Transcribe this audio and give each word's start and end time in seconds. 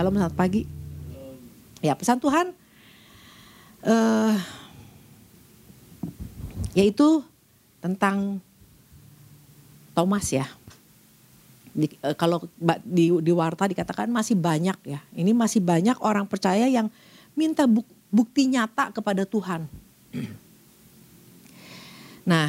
Shalom, 0.00 0.16
selamat 0.16 0.32
pagi. 0.32 0.64
Ya 1.84 1.92
pesan 1.92 2.16
Tuhan 2.24 2.56
uh, 3.84 4.32
yaitu 6.72 7.20
tentang 7.84 8.40
Thomas 9.92 10.24
ya. 10.32 10.48
Di, 11.76 11.92
uh, 12.00 12.16
kalau 12.16 12.48
di, 12.80 13.12
di 13.12 13.28
warta 13.28 13.68
dikatakan 13.68 14.08
masih 14.08 14.40
banyak 14.40 14.80
ya. 14.88 15.04
Ini 15.12 15.36
masih 15.36 15.60
banyak 15.60 16.00
orang 16.00 16.24
percaya 16.24 16.64
yang 16.64 16.88
minta 17.36 17.68
bukti 18.08 18.48
nyata 18.48 18.96
kepada 18.96 19.28
Tuhan. 19.28 19.68
Nah, 22.24 22.48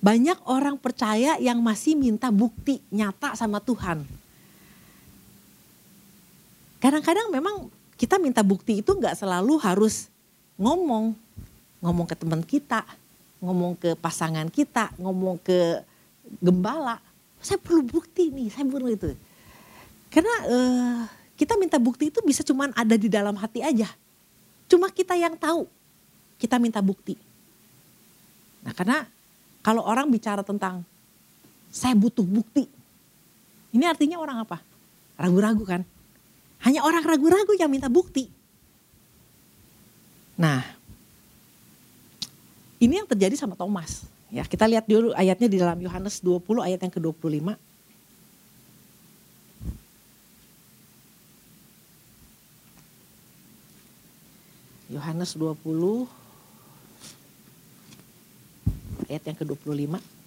banyak 0.00 0.40
orang 0.48 0.80
percaya 0.80 1.36
yang 1.36 1.60
masih 1.60 1.92
minta 1.92 2.32
bukti 2.32 2.80
nyata 2.88 3.36
sama 3.36 3.60
Tuhan. 3.60 4.21
Kadang-kadang 6.82 7.30
memang 7.30 7.70
kita 7.94 8.18
minta 8.18 8.42
bukti 8.42 8.82
itu 8.82 8.90
nggak 8.90 9.14
selalu 9.14 9.54
harus 9.62 10.10
ngomong, 10.58 11.14
ngomong 11.78 12.06
ke 12.10 12.18
teman 12.18 12.42
kita, 12.42 12.82
ngomong 13.38 13.78
ke 13.78 13.94
pasangan 13.94 14.50
kita, 14.50 14.90
ngomong 14.98 15.38
ke 15.38 15.78
gembala. 16.42 16.98
Saya 17.38 17.62
perlu 17.62 17.86
bukti 17.86 18.34
nih, 18.34 18.50
saya 18.50 18.66
perlu 18.66 18.90
itu. 18.90 19.14
Karena 20.10 20.34
uh, 20.50 20.98
kita 21.38 21.54
minta 21.54 21.78
bukti 21.78 22.10
itu 22.10 22.18
bisa 22.26 22.42
cuman 22.42 22.74
ada 22.74 22.98
di 22.98 23.06
dalam 23.06 23.38
hati 23.38 23.62
aja. 23.62 23.86
Cuma 24.66 24.90
kita 24.90 25.14
yang 25.14 25.38
tahu. 25.38 25.70
Kita 26.34 26.58
minta 26.58 26.82
bukti. 26.82 27.14
Nah 28.66 28.74
karena 28.74 29.06
kalau 29.62 29.86
orang 29.86 30.10
bicara 30.10 30.42
tentang 30.42 30.82
saya 31.70 31.94
butuh 31.94 32.26
bukti. 32.26 32.66
Ini 33.70 33.86
artinya 33.86 34.18
orang 34.18 34.42
apa? 34.42 34.58
Ragu-ragu 35.14 35.62
kan? 35.62 35.86
Hanya 36.62 36.86
orang 36.86 37.02
ragu-ragu 37.02 37.52
yang 37.58 37.70
minta 37.70 37.90
bukti. 37.90 38.30
Nah, 40.38 40.62
ini 42.82 42.98
yang 42.98 43.06
terjadi 43.06 43.34
sama 43.38 43.58
Thomas. 43.58 44.06
Ya, 44.32 44.46
kita 44.46 44.64
lihat 44.64 44.88
dulu 44.88 45.12
ayatnya 45.12 45.46
di 45.50 45.58
dalam 45.60 45.76
Yohanes 45.82 46.22
20 46.24 46.64
ayat 46.64 46.80
yang 46.82 46.94
ke-25. 46.94 47.52
Yohanes 54.92 55.30
20 55.36 56.04
ayat 59.08 59.22
yang 59.24 59.36
ke-25. 59.36 60.21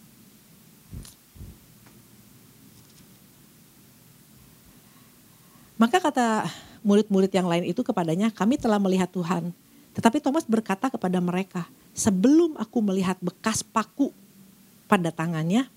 Kata 6.15 6.47
murid-murid 6.79 7.27
yang 7.27 7.43
lain 7.43 7.67
itu 7.67 7.83
kepadanya, 7.83 8.31
kami 8.31 8.55
telah 8.55 8.79
melihat 8.79 9.11
Tuhan. 9.11 9.51
Tetapi 9.91 10.23
Thomas 10.23 10.47
berkata 10.47 10.87
kepada 10.87 11.19
mereka, 11.19 11.67
sebelum 11.91 12.55
aku 12.55 12.79
melihat 12.79 13.19
bekas 13.19 13.59
paku 13.59 14.15
pada 14.87 15.11
tangannya, 15.11 15.67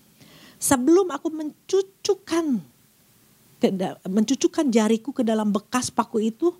sebelum 0.62 1.11
aku 1.11 1.34
mencucukkan 1.34 2.62
mencucukkan 4.06 4.70
jariku 4.70 5.11
ke 5.11 5.27
dalam 5.27 5.50
bekas 5.50 5.91
paku 5.91 6.22
itu 6.22 6.55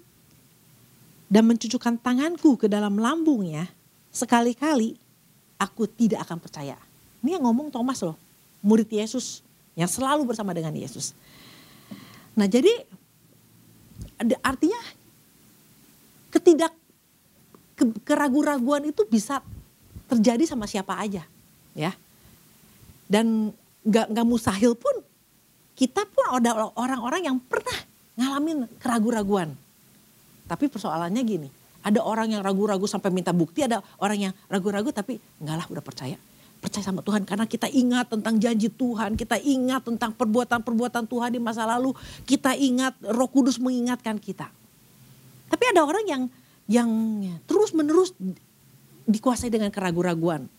dan 1.31 1.47
mencucukkan 1.47 1.95
tanganku 2.03 2.59
ke 2.59 2.67
dalam 2.67 2.99
lambungnya, 2.99 3.71
sekali-kali 4.11 4.99
aku 5.55 5.87
tidak 5.87 6.27
akan 6.27 6.43
percaya. 6.43 6.75
Ini 7.23 7.39
yang 7.39 7.47
ngomong 7.47 7.71
Thomas 7.71 8.03
loh, 8.03 8.19
murid 8.59 8.91
Yesus 8.91 9.47
yang 9.79 9.87
selalu 9.87 10.27
bersama 10.27 10.51
dengan 10.51 10.75
Yesus. 10.75 11.15
Nah 12.35 12.51
jadi 12.51 12.71
artinya 14.43 14.81
ketidak 16.35 16.75
ke, 17.79 17.85
keraguan-raguan 18.03 18.91
itu 18.91 19.07
bisa 19.07 19.41
terjadi 20.11 20.45
sama 20.49 20.67
siapa 20.67 20.99
aja, 20.99 21.23
ya. 21.77 21.93
Dan 23.09 23.55
nggak 23.87 24.07
nggak 24.13 24.27
mustahil 24.27 24.75
pun 24.75 24.93
kita 25.79 26.03
pun 26.11 26.27
ada 26.35 26.75
orang-orang 26.75 27.23
yang 27.31 27.37
pernah 27.39 27.79
ngalamin 28.19 28.67
keraguan-raguan. 28.83 29.55
Tapi 30.49 30.67
persoalannya 30.67 31.23
gini, 31.23 31.49
ada 31.87 32.03
orang 32.03 32.35
yang 32.35 32.43
ragu-ragu 32.43 32.85
sampai 32.91 33.15
minta 33.15 33.31
bukti, 33.31 33.63
ada 33.63 33.79
orang 34.03 34.19
yang 34.19 34.33
ragu-ragu 34.51 34.91
tapi 34.91 35.21
enggak 35.39 35.57
lah 35.63 35.67
udah 35.71 35.85
percaya. 35.85 36.19
Percaya 36.59 36.83
sama 36.83 37.07
Tuhan 37.07 37.23
karena 37.23 37.47
kita 37.47 37.71
ingat 37.71 38.11
tentang 38.11 38.35
janji 38.43 38.67
Tuhan, 38.67 39.15
kita 39.15 39.39
ingat 39.39 39.87
tentang 39.87 40.11
perbuatan-perbuatan 40.11 41.07
Tuhan 41.07 41.31
di 41.31 41.39
masa 41.39 41.63
lalu, 41.63 41.95
kita 42.27 42.59
ingat 42.59 42.99
Roh 42.99 43.31
Kudus 43.31 43.63
mengingatkan 43.63 44.19
kita. 44.19 44.51
Tapi 45.47 45.65
ada 45.71 45.87
orang 45.87 46.05
yang 46.05 46.23
yang 46.69 46.91
terus-menerus 47.49 48.13
dikuasai 49.09 49.49
dengan 49.49 49.73
keraguan-raguan. 49.73 50.51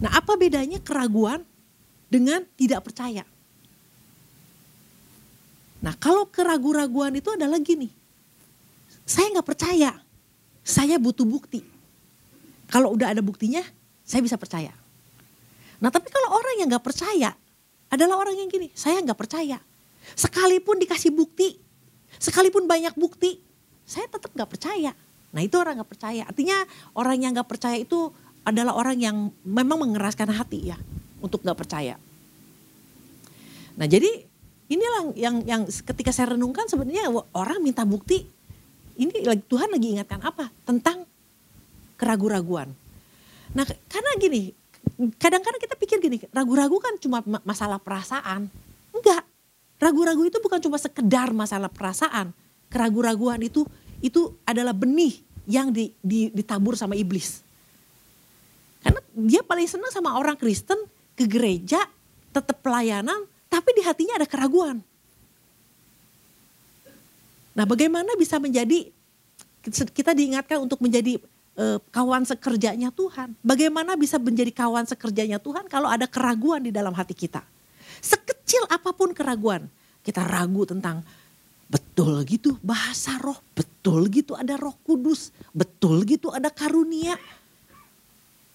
Nah, 0.00 0.10
apa 0.16 0.38
bedanya 0.38 0.80
keraguan 0.80 1.44
dengan 2.08 2.46
tidak 2.56 2.86
percaya? 2.88 3.26
Nah, 5.84 5.92
kalau 6.00 6.28
keraguan-raguan 6.28 7.12
itu 7.16 7.28
adalah 7.32 7.60
gini. 7.60 7.92
Saya 9.04 9.28
nggak 9.36 9.48
percaya, 9.48 9.92
saya 10.64 10.96
butuh 10.96 11.26
bukti. 11.26 11.60
Kalau 12.70 12.94
udah 12.94 13.12
ada 13.12 13.20
buktinya, 13.20 13.60
saya 14.06 14.22
bisa 14.22 14.38
percaya. 14.38 14.79
Nah 15.80 15.88
tapi 15.88 16.12
kalau 16.12 16.36
orang 16.36 16.54
yang 16.60 16.68
gak 16.68 16.84
percaya, 16.84 17.32
adalah 17.90 18.22
orang 18.22 18.38
yang 18.38 18.48
gini, 18.48 18.70
saya 18.76 19.02
gak 19.02 19.18
percaya. 19.18 19.58
Sekalipun 20.14 20.78
dikasih 20.78 21.10
bukti, 21.10 21.58
sekalipun 22.16 22.70
banyak 22.70 22.94
bukti, 22.94 23.40
saya 23.82 24.06
tetap 24.06 24.30
gak 24.32 24.50
percaya. 24.50 24.94
Nah 25.34 25.40
itu 25.42 25.56
orang 25.58 25.82
gak 25.82 25.90
percaya. 25.90 26.22
Artinya 26.28 26.62
orang 26.94 27.18
yang 27.18 27.32
gak 27.34 27.50
percaya 27.50 27.76
itu 27.80 28.12
adalah 28.46 28.78
orang 28.78 28.96
yang 28.96 29.16
memang 29.42 29.82
mengeraskan 29.82 30.30
hati 30.30 30.70
ya 30.70 30.78
untuk 31.18 31.42
gak 31.42 31.58
percaya. 31.58 31.98
Nah 33.74 33.86
jadi 33.88 34.08
inilah 34.70 35.16
yang 35.18 35.42
yang 35.42 35.62
ketika 35.66 36.14
saya 36.14 36.38
renungkan 36.38 36.70
sebenarnya 36.70 37.10
orang 37.34 37.58
minta 37.58 37.82
bukti 37.82 38.22
ini 39.00 39.24
Tuhan 39.24 39.72
lagi 39.72 39.96
ingatkan 39.96 40.20
apa? 40.20 40.52
Tentang 40.68 41.08
keraguan-raguan. 41.96 42.68
Nah 43.56 43.64
karena 43.88 44.10
gini, 44.20 44.52
kadang-kadang 45.18 45.60
kita 45.60 45.74
pikir 45.76 45.96
gini, 46.00 46.18
ragu-ragu 46.34 46.76
kan 46.80 46.96
cuma 46.98 47.22
masalah 47.44 47.78
perasaan. 47.80 48.50
Enggak, 48.90 49.22
ragu-ragu 49.80 50.22
itu 50.26 50.38
bukan 50.42 50.60
cuma 50.62 50.76
sekedar 50.76 51.30
masalah 51.34 51.68
perasaan. 51.68 52.32
Keraguan-raguan 52.70 53.42
itu 53.42 53.66
itu 54.00 54.34
adalah 54.46 54.72
benih 54.72 55.20
yang 55.50 55.74
di, 55.74 55.92
di, 56.00 56.30
ditabur 56.30 56.78
sama 56.78 56.94
iblis. 56.96 57.42
Karena 58.80 59.00
dia 59.12 59.42
paling 59.44 59.68
senang 59.68 59.92
sama 59.92 60.16
orang 60.16 60.38
Kristen 60.38 60.78
ke 61.18 61.28
gereja, 61.28 61.84
tetap 62.32 62.62
pelayanan, 62.64 63.28
tapi 63.50 63.74
di 63.76 63.82
hatinya 63.84 64.16
ada 64.16 64.28
keraguan. 64.30 64.80
Nah 67.52 67.66
bagaimana 67.66 68.14
bisa 68.16 68.38
menjadi, 68.40 68.88
kita 69.66 70.16
diingatkan 70.16 70.62
untuk 70.62 70.80
menjadi 70.80 71.20
uh, 71.56 71.78
kawan 71.90 72.22
sekerjanya 72.28 72.92
Tuhan. 72.94 73.34
Bagaimana 73.40 73.96
bisa 73.96 74.20
menjadi 74.20 74.52
kawan 74.54 74.86
sekerjanya 74.86 75.40
Tuhan 75.40 75.66
kalau 75.66 75.88
ada 75.90 76.06
keraguan 76.06 76.62
di 76.62 76.70
dalam 76.70 76.94
hati 76.94 77.16
kita. 77.16 77.42
Sekecil 78.00 78.64
apa 78.70 78.94
pun 78.94 79.10
keraguan, 79.10 79.66
kita 80.04 80.22
ragu 80.24 80.64
tentang 80.68 81.02
betul 81.70 82.22
gitu 82.26 82.58
bahasa 82.64 83.14
roh, 83.22 83.38
betul 83.54 84.10
gitu 84.10 84.34
ada 84.34 84.58
roh 84.58 84.74
kudus, 84.82 85.30
betul 85.54 86.02
gitu 86.06 86.32
ada 86.34 86.50
karunia. 86.50 87.14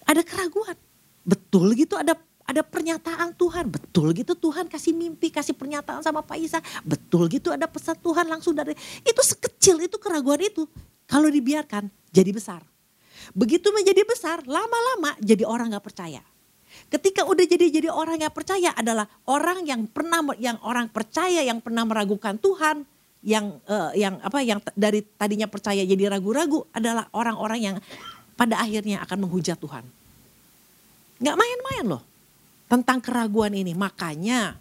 Ada 0.06 0.22
keraguan, 0.22 0.78
betul 1.26 1.74
gitu 1.74 1.98
ada 1.98 2.14
ada 2.46 2.62
pernyataan 2.62 3.34
Tuhan. 3.34 3.66
Betul 3.66 4.14
gitu 4.14 4.38
Tuhan 4.38 4.70
kasih 4.70 4.94
mimpi, 4.94 5.34
kasih 5.34 5.52
pernyataan 5.58 6.00
sama 6.00 6.22
Pak 6.22 6.38
Isa. 6.38 6.62
Betul 6.86 7.26
gitu 7.26 7.50
ada 7.50 7.66
pesan 7.66 7.98
Tuhan 7.98 8.30
langsung 8.30 8.54
dari, 8.54 8.72
itu 9.02 9.22
sekecil 9.22 9.82
itu 9.82 9.98
keraguan 9.98 10.38
itu. 10.38 10.62
Kalau 11.10 11.26
dibiarkan 11.26 11.90
jadi 12.14 12.30
besar. 12.30 12.62
Begitu 13.32 13.72
menjadi 13.74 14.02
besar, 14.06 14.44
lama-lama 14.46 15.16
jadi 15.18 15.42
orang 15.42 15.74
gak 15.74 15.86
percaya. 15.86 16.22
Ketika 16.86 17.26
udah 17.26 17.42
jadi 17.42 17.66
jadi 17.72 17.88
orang 17.90 18.20
yang 18.20 18.30
percaya 18.30 18.70
adalah 18.76 19.08
orang 19.26 19.66
yang 19.66 19.88
pernah 19.90 20.22
yang 20.38 20.60
orang 20.62 20.86
percaya 20.92 21.42
yang 21.42 21.58
pernah 21.58 21.82
meragukan 21.82 22.38
Tuhan, 22.38 22.86
yang 23.26 23.58
uh, 23.66 23.90
yang 23.96 24.22
apa 24.22 24.38
yang 24.44 24.62
dari 24.78 25.02
tadinya 25.02 25.50
percaya 25.50 25.82
jadi 25.82 26.06
ragu-ragu 26.06 26.62
adalah 26.70 27.10
orang-orang 27.10 27.58
yang 27.58 27.76
pada 28.38 28.60
akhirnya 28.60 29.02
akan 29.02 29.26
menghujat 29.26 29.58
Tuhan. 29.58 29.82
Gak 31.18 31.36
main-main 31.36 31.96
loh 31.96 32.02
tentang 32.68 33.02
keraguan 33.02 33.56
ini. 33.56 33.72
Makanya 33.72 34.54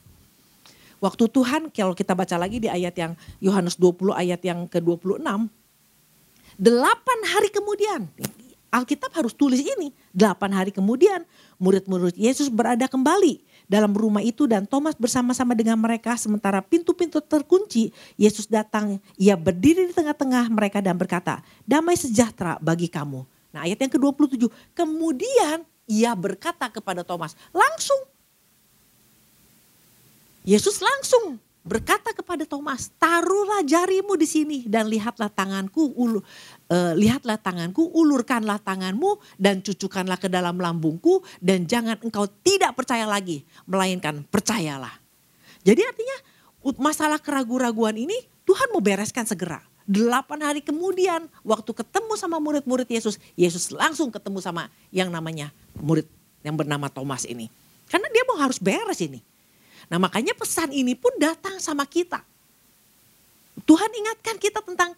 waktu 1.04 1.30
Tuhan 1.30 1.70
kalau 1.70 1.94
kita 1.94 2.16
baca 2.16 2.40
lagi 2.40 2.64
di 2.64 2.72
ayat 2.72 2.96
yang 2.96 3.14
Yohanes 3.44 3.76
20 3.78 4.16
ayat 4.16 4.42
yang 4.42 4.66
ke-26. 4.66 5.22
Delapan 6.56 7.20
hari 7.28 7.52
kemudian 7.52 8.08
Alkitab 8.76 9.08
harus 9.16 9.32
tulis 9.32 9.64
ini. 9.64 9.96
Delapan 10.12 10.52
hari 10.52 10.76
kemudian 10.76 11.24
murid-murid 11.56 12.20
Yesus 12.20 12.52
berada 12.52 12.92
kembali 12.92 13.40
dalam 13.72 13.96
rumah 13.96 14.20
itu 14.20 14.44
dan 14.44 14.68
Thomas 14.68 15.00
bersama-sama 15.00 15.56
dengan 15.56 15.80
mereka 15.80 16.20
sementara 16.20 16.60
pintu-pintu 16.60 17.24
terkunci. 17.24 17.96
Yesus 18.20 18.52
datang, 18.52 19.00
ia 19.16 19.40
berdiri 19.40 19.88
di 19.88 19.94
tengah-tengah 19.96 20.52
mereka 20.52 20.84
dan 20.84 21.00
berkata, 21.00 21.40
damai 21.64 21.96
sejahtera 21.96 22.60
bagi 22.60 22.92
kamu. 22.92 23.24
Nah 23.56 23.64
ayat 23.64 23.80
yang 23.80 23.92
ke-27, 23.96 24.52
kemudian 24.76 25.64
ia 25.88 26.12
berkata 26.12 26.68
kepada 26.68 27.08
Thomas, 27.08 27.32
langsung. 27.56 28.12
Yesus 30.44 30.84
langsung 30.84 31.42
berkata 31.66 32.14
kepada 32.14 32.46
Thomas, 32.46 32.94
taruhlah 33.02 33.66
jarimu 33.66 34.14
di 34.14 34.30
sini 34.30 34.58
dan 34.70 34.86
lihatlah 34.86 35.34
tanganku, 35.34 35.98
ulu, 35.98 36.22
uh, 36.22 36.94
lihatlah 36.94 37.42
tanganku, 37.42 37.90
ulurkanlah 37.90 38.62
tanganmu 38.62 39.18
dan 39.42 39.66
cucukkanlah 39.66 40.22
ke 40.22 40.30
dalam 40.30 40.62
lambungku 40.62 41.26
dan 41.42 41.66
jangan 41.66 41.98
engkau 42.06 42.30
tidak 42.46 42.78
percaya 42.78 43.10
lagi, 43.10 43.42
melainkan 43.66 44.22
percayalah. 44.30 44.94
Jadi 45.66 45.82
artinya 45.82 46.18
masalah 46.78 47.18
keraguan-raguan 47.18 47.98
ini 47.98 48.16
Tuhan 48.46 48.70
mau 48.70 48.80
bereskan 48.80 49.26
segera. 49.26 49.66
Delapan 49.86 50.42
hari 50.46 50.62
kemudian 50.62 51.30
waktu 51.42 51.74
ketemu 51.74 52.14
sama 52.18 52.38
murid-murid 52.38 52.90
Yesus, 52.90 53.18
Yesus 53.34 53.74
langsung 53.74 54.14
ketemu 54.14 54.42
sama 54.42 54.70
yang 54.94 55.10
namanya 55.10 55.50
murid 55.78 56.06
yang 56.46 56.54
bernama 56.54 56.90
Thomas 56.90 57.26
ini. 57.26 57.50
Karena 57.90 58.10
dia 58.10 58.22
mau 58.26 58.38
harus 58.38 58.58
beres 58.62 59.02
ini. 59.02 59.22
Nah 59.90 59.98
makanya 60.02 60.34
pesan 60.34 60.74
ini 60.74 60.98
pun 60.98 61.14
datang 61.18 61.62
sama 61.62 61.86
kita. 61.86 62.22
Tuhan 63.64 63.92
ingatkan 63.92 64.36
kita 64.38 64.60
tentang 64.62 64.94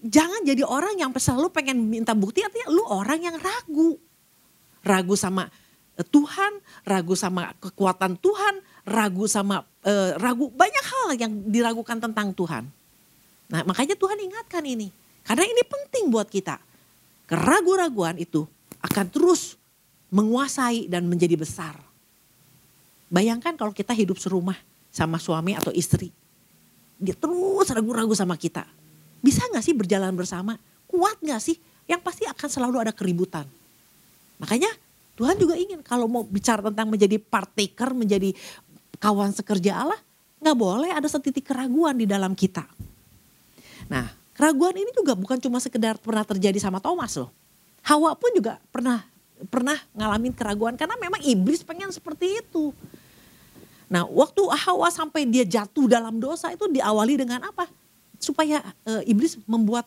jangan 0.00 0.40
jadi 0.42 0.64
orang 0.64 0.96
yang 0.96 1.12
selalu 1.12 1.52
pengen 1.52 1.76
minta 1.84 2.16
bukti 2.16 2.40
artinya 2.40 2.72
lu 2.72 2.82
orang 2.88 3.20
yang 3.20 3.36
ragu. 3.36 4.00
Ragu 4.80 5.14
sama 5.18 5.46
eh, 6.00 6.06
Tuhan, 6.06 6.58
ragu 6.88 7.12
sama 7.12 7.52
kekuatan 7.60 8.16
Tuhan, 8.16 8.64
ragu 8.88 9.28
sama 9.28 9.62
eh, 9.84 10.16
ragu 10.16 10.48
banyak 10.48 10.84
hal 10.84 11.08
yang 11.20 11.32
diragukan 11.50 12.00
tentang 12.00 12.32
Tuhan. 12.32 12.64
Nah, 13.50 13.66
makanya 13.66 13.98
Tuhan 13.98 14.18
ingatkan 14.18 14.62
ini. 14.62 14.88
Karena 15.26 15.44
ini 15.44 15.62
penting 15.66 16.08
buat 16.08 16.30
kita. 16.30 16.56
Keraguan-raguan 17.26 18.18
itu 18.18 18.46
akan 18.80 19.06
terus 19.10 19.58
menguasai 20.10 20.86
dan 20.90 21.06
menjadi 21.06 21.38
besar. 21.38 21.89
Bayangkan 23.10 23.58
kalau 23.58 23.74
kita 23.74 23.90
hidup 23.90 24.16
serumah 24.22 24.56
sama 24.94 25.18
suami 25.18 25.58
atau 25.58 25.74
istri. 25.74 26.14
Dia 26.96 27.18
terus 27.18 27.66
ragu-ragu 27.74 28.14
sama 28.14 28.38
kita. 28.38 28.62
Bisa 29.18 29.42
gak 29.50 29.66
sih 29.66 29.74
berjalan 29.74 30.14
bersama? 30.14 30.54
Kuat 30.86 31.18
gak 31.18 31.42
sih? 31.42 31.58
Yang 31.90 32.00
pasti 32.06 32.24
akan 32.30 32.48
selalu 32.48 32.76
ada 32.86 32.92
keributan. 32.94 33.44
Makanya 34.38 34.70
Tuhan 35.18 35.36
juga 35.36 35.58
ingin 35.58 35.84
kalau 35.84 36.08
mau 36.08 36.24
bicara 36.24 36.64
tentang 36.64 36.88
menjadi 36.88 37.20
partaker, 37.20 37.92
menjadi 37.92 38.32
kawan 38.96 39.36
sekerja 39.36 39.84
Allah, 39.84 40.00
nggak 40.40 40.56
boleh 40.56 40.90
ada 40.96 41.04
setitik 41.04 41.44
keraguan 41.44 42.00
di 42.00 42.08
dalam 42.08 42.32
kita. 42.32 42.64
Nah, 43.92 44.08
keraguan 44.32 44.72
ini 44.80 44.88
juga 44.96 45.12
bukan 45.12 45.36
cuma 45.36 45.60
sekedar 45.60 46.00
pernah 46.00 46.24
terjadi 46.24 46.56
sama 46.56 46.80
Thomas 46.80 47.12
loh. 47.20 47.28
Hawa 47.84 48.16
pun 48.16 48.32
juga 48.32 48.56
pernah 48.72 49.04
pernah 49.48 49.76
ngalamin 49.96 50.32
keraguan 50.36 50.76
karena 50.76 50.96
memang 51.00 51.20
iblis 51.20 51.64
pengen 51.64 51.92
seperti 51.92 52.40
itu. 52.40 52.72
Nah, 53.90 54.06
waktu 54.06 54.38
Hawa 54.46 54.86
sampai 54.94 55.26
dia 55.26 55.42
jatuh 55.42 55.90
dalam 55.90 56.22
dosa 56.22 56.54
itu 56.54 56.70
diawali 56.70 57.18
dengan 57.18 57.42
apa? 57.42 57.66
Supaya 58.22 58.62
e, 58.86 59.10
iblis 59.10 59.34
membuat 59.50 59.82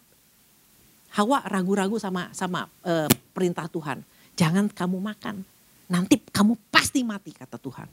Hawa 1.15 1.39
ragu-ragu 1.47 1.95
sama 1.95 2.27
sama 2.35 2.67
e, 2.83 3.07
perintah 3.31 3.71
Tuhan. 3.71 4.03
Jangan 4.35 4.67
kamu 4.67 4.99
makan, 4.99 5.47
nanti 5.87 6.19
kamu 6.19 6.59
pasti 6.67 6.99
mati 6.99 7.31
kata 7.31 7.55
Tuhan. 7.55 7.87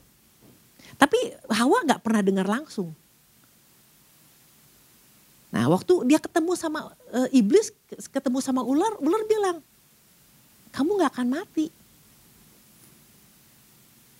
Tapi 0.99 1.31
Hawa 1.47 1.87
nggak 1.87 2.03
pernah 2.03 2.19
dengar 2.19 2.47
langsung. 2.59 2.91
Nah, 5.51 5.71
waktu 5.71 6.11
dia 6.11 6.19
ketemu 6.19 6.59
sama 6.59 6.91
e, 7.07 7.39
iblis, 7.39 7.71
ketemu 8.11 8.43
sama 8.43 8.67
ular, 8.67 8.99
ular 8.99 9.23
bilang, 9.31 9.63
kamu 10.75 10.99
nggak 10.99 11.11
akan 11.15 11.27
mati. 11.39 11.71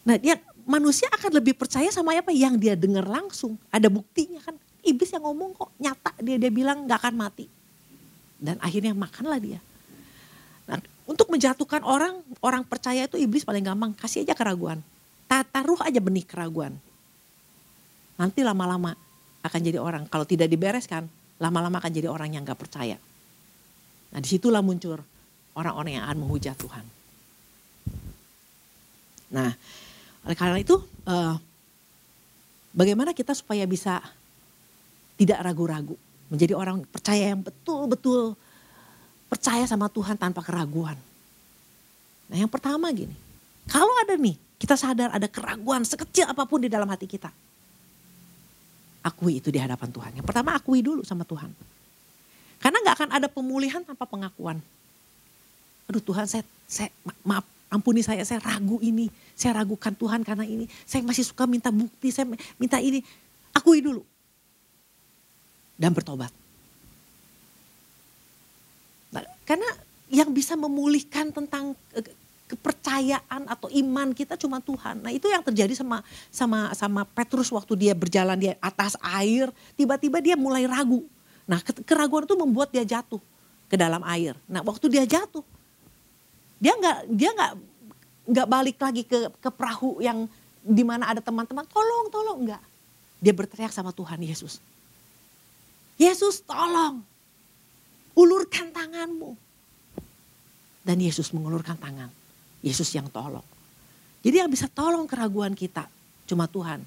Nah, 0.08 0.16
dia 0.16 0.40
manusia 0.66 1.08
akan 1.14 1.42
lebih 1.42 1.58
percaya 1.58 1.90
sama 1.90 2.16
apa 2.18 2.34
yang 2.34 2.58
dia 2.58 2.78
dengar 2.78 3.06
langsung. 3.06 3.56
Ada 3.70 3.88
buktinya 3.88 4.42
kan. 4.44 4.56
Iblis 4.82 5.14
yang 5.14 5.22
ngomong 5.22 5.54
kok 5.54 5.70
nyata 5.78 6.12
dia 6.18 6.42
dia 6.42 6.50
bilang 6.50 6.90
nggak 6.90 7.00
akan 7.06 7.16
mati. 7.16 7.46
Dan 8.42 8.58
akhirnya 8.58 8.98
makanlah 8.98 9.38
dia. 9.38 9.62
Nah, 10.66 10.82
untuk 11.06 11.30
menjatuhkan 11.30 11.86
orang, 11.86 12.18
orang 12.42 12.66
percaya 12.66 13.06
itu 13.06 13.18
iblis 13.22 13.46
paling 13.46 13.62
gampang. 13.62 13.94
Kasih 13.94 14.26
aja 14.26 14.34
keraguan. 14.34 14.82
Taruh 15.30 15.80
aja 15.86 16.02
benih 16.02 16.26
keraguan. 16.26 16.74
Nanti 18.18 18.42
lama-lama 18.42 18.98
akan 19.46 19.60
jadi 19.62 19.78
orang. 19.78 20.10
Kalau 20.10 20.26
tidak 20.26 20.50
dibereskan, 20.50 21.06
lama-lama 21.42 21.82
akan 21.82 21.92
jadi 21.94 22.10
orang 22.10 22.38
yang 22.38 22.46
gak 22.46 22.60
percaya. 22.60 22.98
Nah 24.12 24.20
di 24.20 24.28
situlah 24.28 24.62
muncul 24.62 25.00
orang-orang 25.56 25.98
yang 25.98 26.06
akan 26.06 26.18
menghujat 26.22 26.56
Tuhan. 26.60 26.86
Nah 29.32 29.56
oleh 30.22 30.38
karena 30.38 30.58
itu, 30.62 30.78
uh, 31.10 31.36
bagaimana 32.76 33.12
kita 33.12 33.34
supaya 33.34 33.66
bisa 33.66 34.02
tidak 35.18 35.42
ragu-ragu, 35.42 35.98
menjadi 36.30 36.54
orang 36.54 36.86
percaya 36.86 37.34
yang 37.34 37.42
betul-betul 37.42 38.38
percaya 39.32 39.66
sama 39.66 39.90
Tuhan 39.90 40.20
tanpa 40.20 40.46
keraguan. 40.46 40.98
Nah 42.30 42.38
yang 42.38 42.52
pertama 42.52 42.90
gini, 42.94 43.14
kalau 43.66 43.92
ada 44.02 44.14
nih, 44.18 44.38
kita 44.62 44.78
sadar 44.78 45.10
ada 45.10 45.26
keraguan 45.26 45.82
sekecil 45.82 46.30
apa 46.30 46.46
pun 46.46 46.62
di 46.62 46.70
dalam 46.70 46.86
hati 46.86 47.10
kita. 47.10 47.34
Akui 49.02 49.42
itu 49.42 49.50
di 49.50 49.58
hadapan 49.58 49.90
Tuhan. 49.90 50.12
Yang 50.22 50.26
pertama 50.30 50.54
akui 50.54 50.86
dulu 50.86 51.02
sama 51.02 51.26
Tuhan. 51.26 51.50
Karena 52.62 52.78
gak 52.86 52.96
akan 53.02 53.10
ada 53.18 53.26
pemulihan 53.26 53.82
tanpa 53.82 54.06
pengakuan. 54.06 54.62
Aduh 55.90 56.04
Tuhan 56.06 56.30
saya, 56.30 56.46
saya 56.70 56.94
maaf 57.26 57.42
ampuni 57.72 58.04
saya, 58.04 58.28
saya 58.28 58.44
ragu 58.44 58.78
ini, 58.84 59.08
saya 59.32 59.64
ragukan 59.64 59.96
Tuhan 59.96 60.22
karena 60.28 60.44
ini, 60.44 60.68
saya 60.84 61.02
masih 61.08 61.24
suka 61.24 61.48
minta 61.48 61.72
bukti, 61.72 62.12
saya 62.12 62.28
minta 62.60 62.78
ini, 62.84 63.00
akui 63.56 63.80
dulu. 63.80 64.04
Dan 65.80 65.96
bertobat. 65.96 66.30
Nah, 69.16 69.24
karena 69.48 69.66
yang 70.12 70.30
bisa 70.36 70.60
memulihkan 70.60 71.32
tentang 71.32 71.74
kepercayaan 72.52 73.48
atau 73.48 73.72
iman 73.72 74.12
kita 74.12 74.36
cuma 74.36 74.60
Tuhan. 74.60 75.00
Nah 75.00 75.16
itu 75.16 75.32
yang 75.32 75.40
terjadi 75.40 75.72
sama 75.72 76.04
sama 76.28 76.76
sama 76.76 77.08
Petrus 77.08 77.48
waktu 77.48 77.80
dia 77.80 77.94
berjalan 77.96 78.36
di 78.36 78.52
atas 78.60 79.00
air, 79.00 79.48
tiba-tiba 79.80 80.20
dia 80.20 80.36
mulai 80.36 80.68
ragu. 80.68 81.08
Nah 81.48 81.64
keraguan 81.88 82.28
itu 82.28 82.36
membuat 82.36 82.76
dia 82.76 82.84
jatuh 82.84 83.24
ke 83.72 83.80
dalam 83.80 84.04
air. 84.04 84.36
Nah 84.52 84.60
waktu 84.68 84.92
dia 84.92 85.08
jatuh, 85.08 85.48
dia 86.62 86.78
nggak 86.78 86.98
dia 87.10 87.30
nggak 87.34 87.54
nggak 88.32 88.48
balik 88.48 88.78
lagi 88.78 89.02
ke 89.02 89.34
ke 89.42 89.50
perahu 89.50 89.98
yang 89.98 90.30
di 90.62 90.86
mana 90.86 91.10
ada 91.10 91.20
teman-teman. 91.20 91.66
Tolong 91.66 92.14
tolong. 92.14 92.40
Nggak. 92.46 92.64
Dia 93.22 93.34
berteriak 93.34 93.74
sama 93.74 93.90
Tuhan 93.90 94.22
Yesus. 94.22 94.62
Yesus 95.98 96.46
tolong. 96.46 97.02
Ulurkan 98.14 98.70
tanganmu. 98.70 99.34
Dan 100.86 100.98
Yesus 101.02 101.34
mengulurkan 101.34 101.78
tangan. 101.82 102.14
Yesus 102.62 102.94
yang 102.94 103.10
tolong. 103.10 103.46
Jadi 104.22 104.38
yang 104.38 104.50
bisa 104.54 104.70
tolong 104.70 105.10
keraguan 105.10 105.58
kita 105.58 105.90
cuma 106.30 106.46
Tuhan 106.46 106.86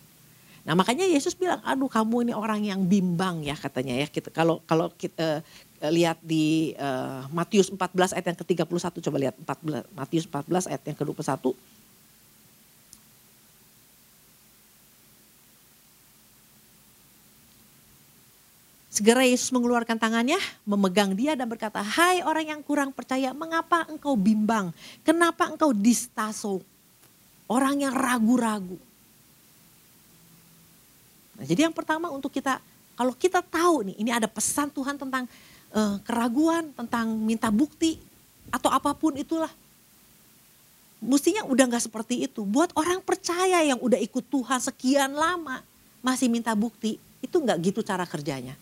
Nah 0.64 0.73
makanya 0.73 1.04
Yesus 1.04 1.37
bilang, 1.37 1.61
aduh 1.61 1.92
kamu 1.92 2.28
ini 2.28 2.33
orang 2.33 2.64
yang 2.64 2.80
bimbang 2.88 3.44
ya 3.44 3.52
katanya 3.52 4.00
ya. 4.00 4.09
Kita, 4.09 4.33
kalau 4.33 4.64
kalau 4.64 4.88
kita 4.97 5.44
uh, 5.85 5.92
lihat 5.92 6.16
di 6.25 6.73
uh, 6.80 7.28
Matius 7.28 7.68
14 7.68 8.16
ayat 8.16 8.26
yang 8.33 8.38
ke-31 8.40 8.94
coba 9.04 9.16
lihat 9.21 9.37
14, 9.37 9.92
Matius 9.92 10.25
14 10.25 10.73
ayat 10.73 10.83
yang 10.88 10.97
ke-21. 10.97 11.52
Segera 18.94 19.26
Yesus 19.26 19.50
mengeluarkan 19.50 19.99
tangannya, 19.99 20.38
memegang 20.62 21.18
dia 21.18 21.35
dan 21.35 21.50
berkata, 21.50 21.83
Hai 21.83 22.23
orang 22.23 22.56
yang 22.56 22.61
kurang 22.62 22.94
percaya, 22.94 23.35
mengapa 23.35 23.85
engkau 23.90 24.14
bimbang? 24.14 24.71
Kenapa 25.02 25.50
engkau 25.50 25.75
distaso? 25.75 26.62
Orang 27.50 27.83
yang 27.83 27.90
ragu-ragu. 27.90 28.78
Nah, 31.35 31.45
jadi 31.45 31.67
yang 31.67 31.75
pertama 31.75 32.11
untuk 32.11 32.31
kita, 32.31 32.62
kalau 32.95 33.14
kita 33.14 33.43
tahu 33.43 33.91
nih, 33.91 33.97
ini 33.99 34.11
ada 34.14 34.31
pesan 34.31 34.71
Tuhan 34.71 34.95
tentang 34.95 35.26
uh, 35.75 35.97
keraguan, 36.07 36.71
tentang 36.75 37.11
minta 37.19 37.50
bukti, 37.50 37.99
atau 38.55 38.71
apa 38.71 38.95
pun 38.95 39.19
itulah. 39.19 39.50
Mestinya 41.05 41.45
udah 41.45 41.64
gak 41.69 41.85
seperti 41.91 42.25
itu. 42.25 42.47
Buat 42.47 42.73
orang 42.79 43.03
percaya 43.05 43.61
yang 43.61 43.76
udah 43.83 43.99
ikut 44.00 44.25
Tuhan 44.31 44.61
sekian 44.62 45.12
lama, 45.12 45.61
masih 46.00 46.33
minta 46.33 46.55
bukti, 46.57 46.97
itu 47.21 47.37
gak 47.43 47.59
gitu 47.61 47.85
cara 47.85 48.07
kerjanya. 48.09 48.57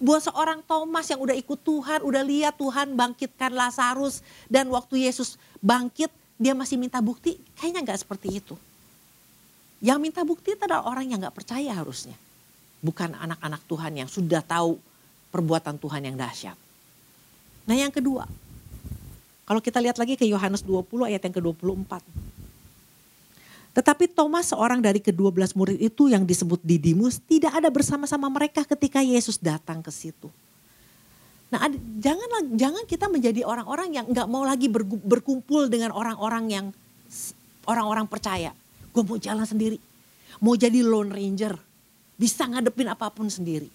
Buat 0.00 0.26
seorang 0.30 0.58
Thomas 0.64 1.06
yang 1.06 1.22
udah 1.22 1.36
ikut 1.38 1.60
Tuhan, 1.62 2.02
udah 2.02 2.22
lihat 2.26 2.58
Tuhan 2.58 2.98
bangkitkan 2.98 3.54
Lazarus 3.54 4.26
dan 4.50 4.66
waktu 4.72 5.06
Yesus 5.06 5.38
bangkit 5.62 6.10
dia 6.34 6.50
masih 6.50 6.74
minta 6.74 6.98
bukti, 6.98 7.38
kayaknya 7.54 7.80
nggak 7.86 8.00
seperti 8.02 8.42
itu. 8.42 8.58
Yang 9.84 9.98
minta 10.00 10.24
bukti 10.24 10.56
itu 10.56 10.64
adalah 10.64 10.88
orang 10.88 11.04
yang 11.12 11.20
nggak 11.20 11.36
percaya 11.36 11.76
harusnya. 11.76 12.16
Bukan 12.80 13.12
anak-anak 13.12 13.60
Tuhan 13.68 13.92
yang 14.00 14.08
sudah 14.08 14.40
tahu 14.40 14.80
perbuatan 15.28 15.76
Tuhan 15.76 16.08
yang 16.08 16.16
dahsyat. 16.16 16.56
Nah 17.68 17.76
yang 17.76 17.92
kedua, 17.92 18.24
kalau 19.44 19.60
kita 19.60 19.84
lihat 19.84 20.00
lagi 20.00 20.16
ke 20.16 20.24
Yohanes 20.24 20.64
20 20.64 20.88
ayat 21.04 21.20
yang 21.20 21.34
ke-24. 21.36 22.00
Tetapi 23.76 24.04
Thomas 24.08 24.48
seorang 24.48 24.80
dari 24.80 25.04
kedua 25.04 25.28
belas 25.28 25.52
murid 25.52 25.76
itu 25.76 26.08
yang 26.08 26.24
disebut 26.24 26.64
Didimus 26.64 27.20
tidak 27.20 27.52
ada 27.52 27.68
bersama-sama 27.68 28.30
mereka 28.32 28.64
ketika 28.64 29.04
Yesus 29.04 29.36
datang 29.36 29.84
ke 29.84 29.92
situ. 29.92 30.32
Nah, 31.52 31.68
janganlah 32.00 32.48
jangan 32.56 32.84
kita 32.88 33.10
menjadi 33.12 33.44
orang-orang 33.44 34.00
yang 34.00 34.06
nggak 34.08 34.28
mau 34.32 34.48
lagi 34.48 34.70
berkumpul 35.04 35.68
dengan 35.68 35.92
orang-orang 35.92 36.44
yang 36.48 36.66
orang-orang 37.68 38.08
percaya. 38.08 38.56
Gue 38.94 39.02
mau 39.02 39.18
jalan 39.18 39.42
sendiri, 39.42 39.82
mau 40.38 40.54
jadi 40.54 40.78
lone 40.86 41.10
ranger, 41.10 41.58
bisa 42.14 42.46
ngadepin 42.46 42.86
apa 42.86 43.10
pun 43.10 43.26
sendiri. 43.26 43.66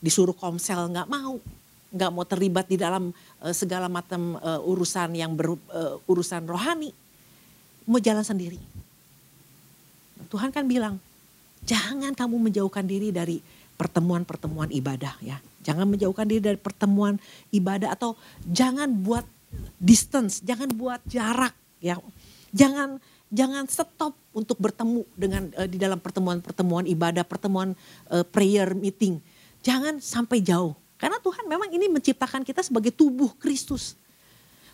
Disuruh 0.00 0.32
komsel 0.32 0.88
nggak 0.88 1.12
mau, 1.12 1.36
nggak 1.92 2.10
mau 2.16 2.24
terlibat 2.24 2.64
di 2.72 2.80
dalam 2.80 3.12
uh, 3.44 3.52
segala 3.52 3.92
macam 3.92 4.40
uh, 4.40 4.64
urusan 4.64 5.12
yang 5.12 5.36
ber, 5.36 5.52
uh, 5.52 6.00
urusan 6.08 6.48
rohani, 6.48 6.88
mau 7.84 8.00
jalan 8.00 8.24
sendiri. 8.24 8.56
Tuhan 10.32 10.56
kan 10.56 10.64
bilang, 10.64 10.96
jangan 11.68 12.16
kamu 12.16 12.48
menjauhkan 12.48 12.88
diri 12.88 13.12
dari 13.12 13.44
pertemuan-pertemuan 13.76 14.72
ibadah 14.72 15.20
ya. 15.20 15.36
Jangan 15.68 15.84
menjauhkan 15.84 16.24
diri 16.24 16.40
dari 16.40 16.56
pertemuan 16.56 17.20
ibadah 17.52 17.92
atau 17.92 18.16
jangan 18.48 18.88
buat 18.88 19.24
distance, 19.76 20.40
jangan 20.40 20.72
buat 20.72 21.00
jarak 21.04 21.52
ya. 21.84 22.00
Jangan 22.56 22.96
jangan 23.28 23.64
stop 23.68 24.16
untuk 24.32 24.56
bertemu 24.56 25.04
dengan 25.12 25.52
uh, 25.56 25.68
di 25.68 25.76
dalam 25.76 26.00
pertemuan-pertemuan 26.00 26.88
ibadah, 26.88 27.24
pertemuan 27.24 27.76
uh, 28.08 28.24
prayer 28.24 28.72
meeting. 28.72 29.20
Jangan 29.60 30.00
sampai 30.00 30.40
jauh. 30.40 30.72
Karena 30.98 31.22
Tuhan 31.22 31.46
memang 31.46 31.70
ini 31.70 31.86
menciptakan 31.86 32.42
kita 32.42 32.64
sebagai 32.66 32.90
tubuh 32.90 33.30
Kristus. 33.38 33.94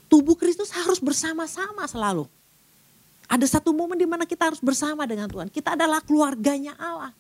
Tubuh 0.09 0.37
Kristus 0.37 0.73
harus 0.73 0.97
bersama-sama 1.01 1.85
selalu. 1.85 2.25
Ada 3.29 3.59
satu 3.59 3.73
momen 3.73 3.97
di 3.97 4.09
mana 4.09 4.29
kita 4.29 4.53
harus 4.53 4.61
bersama 4.61 5.05
dengan 5.09 5.29
Tuhan. 5.29 5.49
Kita 5.49 5.77
adalah 5.77 6.01
keluarganya 6.01 6.77
Allah. 6.77 7.13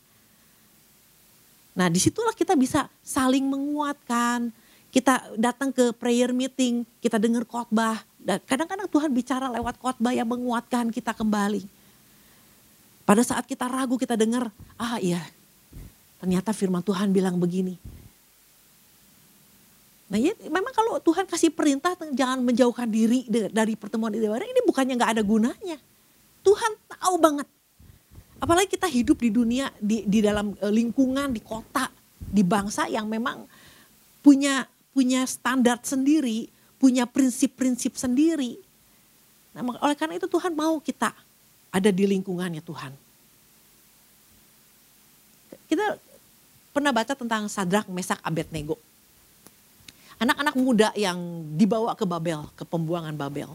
Nah 1.75 1.91
di 1.91 1.99
situlah 1.99 2.33
kita 2.33 2.55
bisa 2.55 2.87
saling 3.03 3.45
menguatkan. 3.45 4.53
Kita 4.95 5.35
datang 5.35 5.75
ke 5.75 5.91
prayer 5.91 6.31
meeting, 6.31 6.87
kita 7.03 7.19
dengar 7.19 7.43
khotbah. 7.43 8.07
Kadang-kadang 8.25 8.89
Tuhan 8.89 9.11
bicara 9.13 9.47
lewat 9.53 9.77
khotbah 9.77 10.17
yang 10.17 10.25
menguatkan 10.25 10.89
kita 10.89 11.13
kembali. 11.13 11.69
Pada 13.05 13.21
saat 13.21 13.45
kita 13.45 13.69
ragu 13.69 14.01
kita 14.01 14.17
dengar, 14.17 14.49
ah 14.81 14.97
iya 14.97 15.21
ternyata 16.25 16.57
firman 16.57 16.81
Tuhan 16.81 17.13
bilang 17.13 17.37
begini. 17.37 17.77
Nah 20.09 20.17
ya, 20.17 20.33
memang 20.49 20.73
kalau 20.73 20.97
Tuhan 20.97 21.29
kasih 21.29 21.53
perintah 21.53 21.93
jangan 22.17 22.41
menjauhkan 22.41 22.89
diri 22.89 23.29
dari 23.29 23.77
pertemuan 23.77 24.09
ibadah 24.09 24.49
ini 24.49 24.65
bukannya 24.65 24.97
nggak 24.97 25.21
ada 25.21 25.23
gunanya. 25.25 25.77
Tuhan 26.41 26.73
tahu 26.89 27.21
banget. 27.21 27.49
Apalagi 28.41 28.73
kita 28.73 28.89
hidup 28.89 29.21
di 29.21 29.29
dunia, 29.29 29.69
di, 29.77 30.05
di 30.09 30.25
dalam 30.25 30.57
eh, 30.65 30.73
lingkungan, 30.73 31.29
di 31.29 31.45
kota, 31.45 31.93
di 32.17 32.41
bangsa 32.41 32.89
yang 32.89 33.05
memang 33.05 33.45
punya 34.25 34.65
punya 34.97 35.29
standar 35.29 35.83
sendiri, 35.85 36.49
punya 36.85 37.09
prinsip-prinsip 37.09 37.97
sendiri. 37.97 38.61
Nah, 39.57 39.65
oleh 39.65 39.97
karena 39.97 40.21
itu 40.21 40.29
Tuhan 40.29 40.53
mau 40.53 40.77
kita 40.85 41.17
ada 41.73 41.89
di 41.89 42.05
lingkungannya 42.05 42.61
Tuhan. 42.61 42.93
Kita 45.65 45.97
pernah 46.77 46.93
baca 46.93 47.17
tentang 47.17 47.49
Sadrak, 47.49 47.89
Mesak, 47.89 48.21
Abednego. 48.21 48.77
Anak-anak 50.21 50.55
muda 50.61 50.89
yang 50.93 51.17
dibawa 51.57 51.97
ke 51.97 52.05
Babel, 52.05 52.45
ke 52.53 52.69
pembuangan 52.69 53.17
Babel 53.17 53.49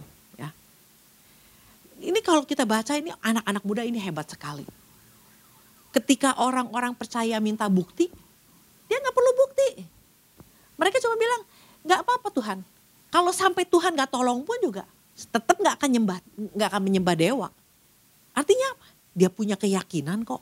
ini 2.00 2.20
kalau 2.24 2.48
kita 2.48 2.64
baca 2.64 2.96
ini 2.96 3.12
anak-anak 3.20 3.64
muda 3.68 3.84
ini 3.84 4.00
hebat 4.00 4.32
sekali. 4.32 4.64
Ketika 5.92 6.40
orang-orang 6.40 6.96
percaya 6.96 7.36
minta 7.44 7.68
bukti, 7.68 8.08
dia 8.88 8.98
nggak 9.04 9.16
perlu 9.16 9.32
bukti. 9.36 9.70
Mereka 10.80 10.98
cuma 11.04 11.16
bilang, 11.20 11.42
nggak 11.84 12.00
apa-apa 12.08 12.28
Tuhan. 12.32 12.60
Kalau 13.10 13.34
sampai 13.34 13.66
Tuhan 13.66 13.98
nggak 13.98 14.14
tolong 14.14 14.46
pun 14.46 14.58
juga, 14.62 14.86
tetap 15.18 15.58
nggak 15.58 15.76
akan 15.82 15.90
nyembah, 15.90 16.18
nggak 16.56 16.68
akan 16.70 16.82
menyembah 16.86 17.16
dewa. 17.18 17.48
Artinya 18.38 18.68
apa? 18.78 18.88
Dia 19.18 19.30
punya 19.34 19.58
keyakinan 19.58 20.22
kok. 20.24 20.42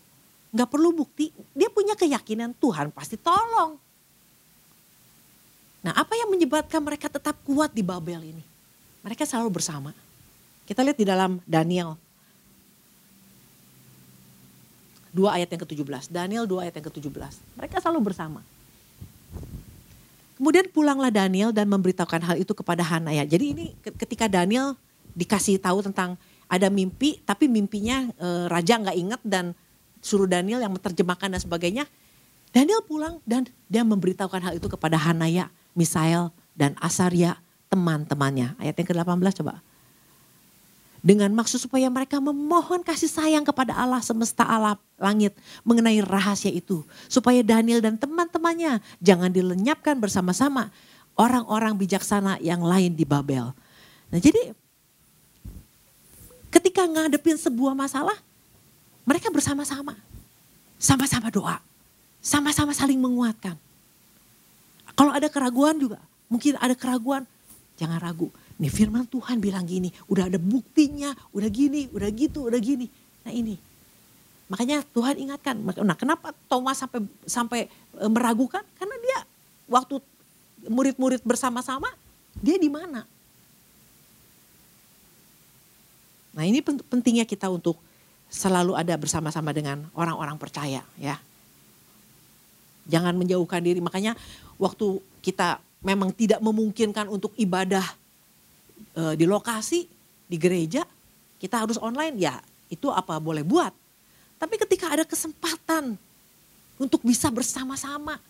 Nggak 0.51 0.69
perlu 0.69 0.91
bukti, 0.91 1.31
dia 1.55 1.71
punya 1.71 1.95
keyakinan 1.95 2.55
Tuhan 2.59 2.91
pasti 2.91 3.15
tolong. 3.15 3.79
Nah 5.87 5.93
apa 5.95 6.13
yang 6.19 6.27
menyebabkan 6.27 6.83
mereka 6.83 7.07
tetap 7.07 7.39
kuat 7.47 7.71
di 7.71 7.79
Babel 7.79 8.35
ini? 8.35 8.43
Mereka 9.07 9.23
selalu 9.23 9.61
bersama 9.61 9.95
kita 10.67 10.83
lihat 10.83 10.99
di 10.99 11.07
dalam 11.07 11.39
Daniel. 11.47 11.95
Dua 15.15 15.39
ayat 15.39 15.47
yang 15.55 15.63
ke-17. 15.63 16.11
Daniel 16.11 16.43
dua 16.43 16.67
ayat 16.67 16.75
yang 16.75 16.91
ke-17. 16.91 17.33
Mereka 17.55 17.79
selalu 17.79 18.11
bersama. 18.11 18.43
Kemudian 20.37 20.69
pulanglah 20.69 21.09
Daniel 21.09 21.49
dan 21.49 21.65
memberitahukan 21.65 22.21
hal 22.21 22.35
itu 22.37 22.53
kepada 22.53 22.85
Hanaya. 22.85 23.25
Jadi 23.25 23.45
ini 23.57 23.65
ketika 23.81 24.29
Daniel 24.29 24.77
dikasih 25.17 25.57
tahu 25.57 25.81
tentang 25.81 26.13
ada 26.45 26.69
mimpi, 26.69 27.17
tapi 27.25 27.49
mimpinya 27.49 28.05
e, 28.15 28.45
raja 28.45 28.77
nggak 28.77 28.97
ingat 28.97 29.21
dan 29.25 29.57
suruh 29.99 30.29
Daniel 30.29 30.61
yang 30.61 30.71
menerjemahkan 30.77 31.33
dan 31.33 31.41
sebagainya. 31.41 31.83
Daniel 32.53 32.85
pulang 32.85 33.19
dan 33.25 33.49
dia 33.67 33.81
memberitahukan 33.83 34.39
hal 34.39 34.53
itu 34.55 34.69
kepada 34.69 34.95
Hanaya, 34.95 35.51
Misael, 35.73 36.31
dan 36.53 36.77
Asaria 36.79 37.41
teman-temannya. 37.67 38.55
Ayat 38.61 38.77
yang 38.79 38.87
ke-18 38.93 39.43
coba 39.43 39.59
dengan 41.07 41.31
maksud 41.31 41.63
supaya 41.63 41.87
mereka 41.87 42.19
memohon 42.19 42.83
kasih 42.83 43.07
sayang 43.07 43.47
kepada 43.47 43.71
Allah 43.71 44.03
semesta 44.03 44.43
alam 44.43 44.75
langit 44.99 45.31
mengenai 45.63 46.03
rahasia 46.03 46.51
itu 46.51 46.83
supaya 47.07 47.39
Daniel 47.39 47.79
dan 47.79 47.95
teman-temannya 47.95 48.83
jangan 48.99 49.31
dilenyapkan 49.31 49.95
bersama-sama 50.03 50.67
orang-orang 51.15 51.79
bijaksana 51.79 52.43
yang 52.43 52.59
lain 52.59 52.91
di 52.91 53.07
Babel. 53.07 53.55
Nah, 54.11 54.19
jadi 54.19 54.51
ketika 56.51 56.83
ngadepin 56.83 57.39
sebuah 57.39 57.71
masalah 57.71 58.19
mereka 59.07 59.31
bersama-sama 59.31 59.95
sama-sama 60.75 61.31
doa, 61.31 61.63
sama-sama 62.19 62.75
saling 62.75 62.99
menguatkan. 62.99 63.55
Kalau 64.91 65.15
ada 65.15 65.31
keraguan 65.31 65.79
juga, 65.79 66.03
mungkin 66.27 66.59
ada 66.59 66.75
keraguan, 66.75 67.23
jangan 67.79 68.03
ragu 68.03 68.27
Nih 68.57 68.73
firman 68.73 69.05
Tuhan 69.05 69.37
bilang 69.37 69.69
gini, 69.69 69.93
udah 70.09 70.33
ada 70.33 70.41
buktinya, 70.41 71.13
udah 71.29 71.49
gini, 71.49 71.85
udah 71.93 72.09
gitu, 72.09 72.49
udah 72.49 72.57
gini. 72.57 72.89
Nah 73.21 73.29
ini. 73.29 73.55
Makanya 74.49 74.81
Tuhan 74.81 75.19
ingatkan. 75.21 75.61
Nah 75.61 75.93
kenapa 75.93 76.33
Thomas 76.49 76.81
sampai 76.81 77.05
sampai 77.29 77.61
e, 77.93 78.05
meragukan? 78.09 78.65
Karena 78.79 78.95
dia 78.97 79.19
waktu 79.69 80.01
murid-murid 80.65 81.21
bersama-sama, 81.21 81.91
dia 82.41 82.57
di 82.57 82.71
mana? 82.71 83.05
Nah 86.33 86.43
ini 86.45 86.65
pentingnya 86.65 87.29
kita 87.29 87.51
untuk 87.53 87.77
selalu 88.31 88.73
ada 88.73 88.97
bersama-sama 88.97 89.53
dengan 89.53 89.85
orang-orang 89.93 90.39
percaya 90.41 90.81
ya. 90.97 91.21
Jangan 92.89 93.13
menjauhkan 93.19 93.61
diri. 93.61 93.83
Makanya 93.83 94.17
waktu 94.57 94.97
kita 95.21 95.59
memang 95.83 96.09
tidak 96.15 96.41
memungkinkan 96.41 97.05
untuk 97.11 97.35
ibadah 97.37 97.83
e, 98.95 99.03
di 99.17 99.25
lokasi, 99.27 99.85
di 100.27 100.37
gereja, 100.39 100.83
kita 101.37 101.63
harus 101.63 101.77
online, 101.77 102.15
ya 102.17 102.37
itu 102.67 102.91
apa 102.91 103.17
boleh 103.21 103.45
buat. 103.45 103.71
Tapi 104.37 104.55
ketika 104.59 104.93
ada 104.93 105.05
kesempatan 105.07 105.97
untuk 106.77 107.01
bisa 107.01 107.31
bersama-sama, 107.33 108.21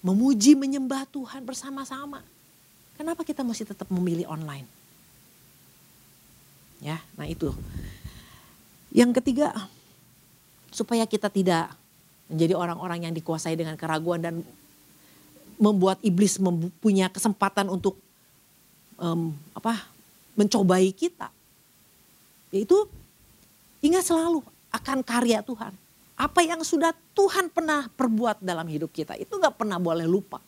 memuji, 0.00 0.56
menyembah 0.56 1.04
Tuhan 1.10 1.44
bersama-sama, 1.44 2.24
kenapa 2.96 3.26
kita 3.26 3.44
masih 3.44 3.68
tetap 3.68 3.90
memilih 3.92 4.24
online? 4.30 4.64
Ya, 6.78 7.02
nah 7.18 7.26
itu. 7.26 7.50
Yang 8.94 9.20
ketiga, 9.20 9.52
supaya 10.72 11.04
kita 11.04 11.28
tidak 11.28 11.74
menjadi 12.30 12.54
orang-orang 12.56 13.08
yang 13.08 13.14
dikuasai 13.16 13.58
dengan 13.58 13.74
keraguan 13.74 14.22
dan 14.22 14.34
membuat 15.58 15.98
iblis 16.06 16.38
mempunyai 16.38 17.10
kesempatan 17.10 17.66
untuk 17.66 17.98
um, 18.98 19.32
apa 19.54 19.86
mencobai 20.34 20.90
kita. 20.92 21.30
Yaitu 22.52 22.76
ingat 23.82 24.06
selalu 24.06 24.42
akan 24.74 25.00
karya 25.00 25.40
Tuhan, 25.40 25.72
Apa 26.18 26.42
yang 26.42 26.60
sudah 26.66 26.90
Tuhan 27.14 27.46
pernah 27.46 27.86
perbuat 27.94 28.42
dalam 28.42 28.66
hidup 28.66 28.90
kita 28.90 29.14
itu 29.14 29.30
gak 29.38 29.54
pernah 29.54 29.78
boleh 29.78 30.02
lupa. 30.02 30.42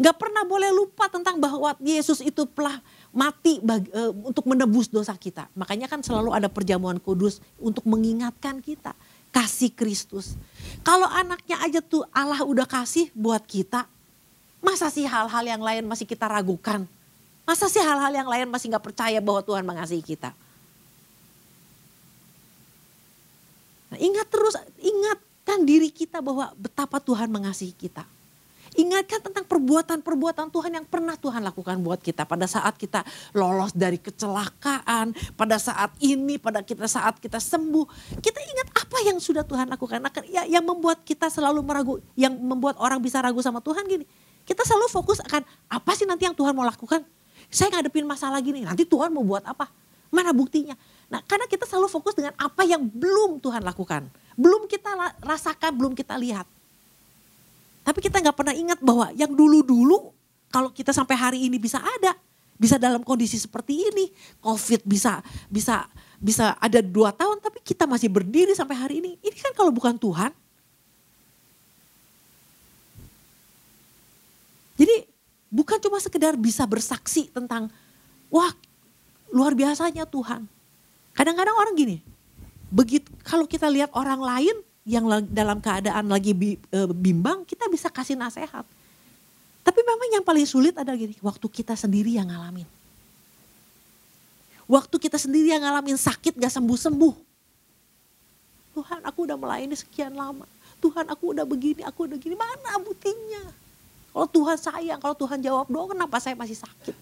Gak 0.00 0.16
pernah 0.16 0.42
boleh 0.48 0.72
lupa 0.72 1.06
tentang 1.12 1.36
bahwa 1.36 1.76
Yesus 1.78 2.24
itu 2.24 2.48
telah 2.50 2.80
mati 3.12 3.60
bagi, 3.60 3.92
uh, 3.92 4.10
untuk 4.26 4.48
menebus 4.48 4.88
dosa 4.88 5.12
kita. 5.14 5.46
Makanya 5.54 5.86
kan 5.86 6.00
selalu 6.00 6.32
ada 6.32 6.48
perjamuan 6.48 6.96
kudus 6.98 7.38
untuk 7.60 7.84
mengingatkan 7.84 8.64
kita 8.64 8.96
kasih 9.28 9.70
Kristus. 9.76 10.34
Kalau 10.80 11.06
anaknya 11.10 11.60
aja 11.60 11.84
tuh 11.84 12.06
Allah 12.14 12.40
udah 12.42 12.64
kasih 12.64 13.12
buat 13.12 13.44
kita, 13.44 13.84
masa 14.64 14.88
sih 14.88 15.04
hal-hal 15.04 15.44
yang 15.44 15.60
lain 15.60 15.84
masih 15.84 16.08
kita 16.08 16.26
ragukan? 16.30 16.88
Masa 17.44 17.68
sih 17.68 17.80
hal-hal 17.80 18.12
yang 18.12 18.28
lain 18.28 18.48
masih 18.48 18.72
gak 18.72 18.84
percaya 18.84 19.20
bahwa 19.20 19.44
Tuhan 19.44 19.64
mengasihi 19.68 20.00
kita? 20.00 20.32
Nah, 23.92 23.98
ingat 24.00 24.26
terus, 24.32 24.56
ingatkan 24.80 25.62
diri 25.62 25.92
kita 25.92 26.24
bahwa 26.24 26.50
betapa 26.56 26.98
Tuhan 26.98 27.28
mengasihi 27.28 27.76
kita. 27.76 28.08
Ingatkan 28.74 29.22
tentang 29.22 29.46
perbuatan-perbuatan 29.46 30.50
Tuhan 30.50 30.72
yang 30.82 30.82
pernah 30.82 31.14
Tuhan 31.14 31.46
lakukan 31.46 31.78
buat 31.78 32.02
kita 32.02 32.26
pada 32.26 32.50
saat 32.50 32.74
kita 32.74 33.06
lolos 33.30 33.70
dari 33.70 34.02
kecelakaan, 34.02 35.14
pada 35.38 35.62
saat 35.62 35.94
ini, 36.02 36.42
pada 36.42 36.58
kita 36.58 36.90
saat 36.90 37.22
kita 37.22 37.38
sembuh. 37.38 37.86
Kita 38.18 38.40
ingat 38.42 38.68
apa 38.74 38.98
yang 39.06 39.22
sudah 39.22 39.46
Tuhan 39.46 39.70
lakukan. 39.70 40.02
Nah, 40.02 40.10
ya, 40.26 40.42
yang 40.42 40.66
membuat 40.66 41.06
kita 41.06 41.30
selalu 41.30 41.62
meragu, 41.62 42.02
yang 42.18 42.34
membuat 42.34 42.74
orang 42.82 42.98
bisa 42.98 43.22
ragu 43.22 43.38
sama 43.38 43.62
Tuhan 43.62 43.86
gini. 43.86 44.08
Kita 44.42 44.66
selalu 44.66 44.90
fokus 44.90 45.22
akan 45.22 45.46
apa 45.70 45.90
sih 45.94 46.10
nanti 46.10 46.26
yang 46.26 46.34
Tuhan 46.34 46.50
mau 46.50 46.66
lakukan. 46.66 47.06
Saya 47.54 47.70
ngadepin 47.70 48.02
masalah 48.02 48.42
gini, 48.42 48.66
nanti 48.66 48.82
Tuhan 48.82 49.14
mau 49.14 49.22
buat 49.22 49.46
apa? 49.46 49.70
Mana 50.10 50.34
buktinya? 50.34 50.74
Nah 51.06 51.22
karena 51.22 51.46
kita 51.46 51.62
selalu 51.70 51.86
fokus 51.86 52.18
dengan 52.18 52.34
apa 52.34 52.66
yang 52.66 52.82
belum 52.82 53.38
Tuhan 53.38 53.62
lakukan. 53.62 54.10
Belum 54.34 54.66
kita 54.66 54.90
rasakan, 55.22 55.70
belum 55.78 55.94
kita 55.94 56.18
lihat. 56.18 56.50
Tapi 57.86 57.98
kita 58.02 58.18
nggak 58.18 58.34
pernah 58.34 58.54
ingat 58.58 58.82
bahwa 58.82 59.14
yang 59.14 59.30
dulu-dulu 59.30 60.10
kalau 60.50 60.74
kita 60.74 60.90
sampai 60.90 61.14
hari 61.14 61.38
ini 61.46 61.62
bisa 61.62 61.78
ada. 61.78 62.18
Bisa 62.58 62.74
dalam 62.74 63.06
kondisi 63.06 63.38
seperti 63.38 63.86
ini. 63.86 64.10
Covid 64.42 64.82
bisa 64.82 65.22
bisa 65.46 65.86
bisa 66.18 66.58
ada 66.58 66.82
dua 66.82 67.14
tahun 67.14 67.38
tapi 67.38 67.62
kita 67.62 67.86
masih 67.86 68.10
berdiri 68.10 68.50
sampai 68.50 68.74
hari 68.74 68.94
ini. 68.98 69.14
Ini 69.22 69.38
kan 69.38 69.54
kalau 69.54 69.70
bukan 69.70 69.94
Tuhan. 69.94 70.34
Jadi 74.74 75.13
bukan 75.54 75.78
cuma 75.78 76.02
sekedar 76.02 76.34
bisa 76.34 76.66
bersaksi 76.66 77.30
tentang 77.30 77.70
wah 78.26 78.50
luar 79.30 79.54
biasanya 79.54 80.02
Tuhan. 80.02 80.50
Kadang-kadang 81.14 81.54
orang 81.54 81.74
gini, 81.78 81.96
begitu 82.74 83.06
kalau 83.22 83.46
kita 83.46 83.70
lihat 83.70 83.94
orang 83.94 84.18
lain 84.18 84.56
yang 84.82 85.06
dalam 85.30 85.62
keadaan 85.62 86.10
lagi 86.10 86.34
e, 86.34 86.78
bimbang, 86.90 87.46
kita 87.46 87.70
bisa 87.70 87.86
kasih 87.86 88.18
nasihat. 88.18 88.66
Tapi 89.64 89.80
memang 89.80 90.08
yang 90.18 90.24
paling 90.26 90.44
sulit 90.44 90.74
adalah 90.74 90.98
gini, 90.98 91.14
waktu 91.22 91.46
kita 91.46 91.78
sendiri 91.78 92.18
yang 92.18 92.26
ngalamin. 92.26 92.66
Waktu 94.66 94.96
kita 94.98 95.16
sendiri 95.22 95.54
yang 95.54 95.62
ngalamin 95.62 95.94
sakit 95.94 96.34
gak 96.34 96.52
sembuh-sembuh. 96.52 97.14
Tuhan 98.74 99.00
aku 99.06 99.18
udah 99.30 99.38
melayani 99.38 99.76
sekian 99.78 100.12
lama. 100.12 100.44
Tuhan 100.82 101.06
aku 101.06 101.32
udah 101.32 101.46
begini, 101.46 101.80
aku 101.86 102.10
udah 102.10 102.18
gini. 102.18 102.34
Mana 102.34 102.76
buktinya? 102.82 103.63
Kalau 104.14 104.30
Tuhan 104.30 104.54
sayang, 104.54 104.98
kalau 105.02 105.18
Tuhan 105.18 105.42
jawab 105.42 105.66
doa 105.66 105.90
kenapa 105.90 106.22
saya 106.22 106.38
masih 106.38 106.54
sakit? 106.54 106.94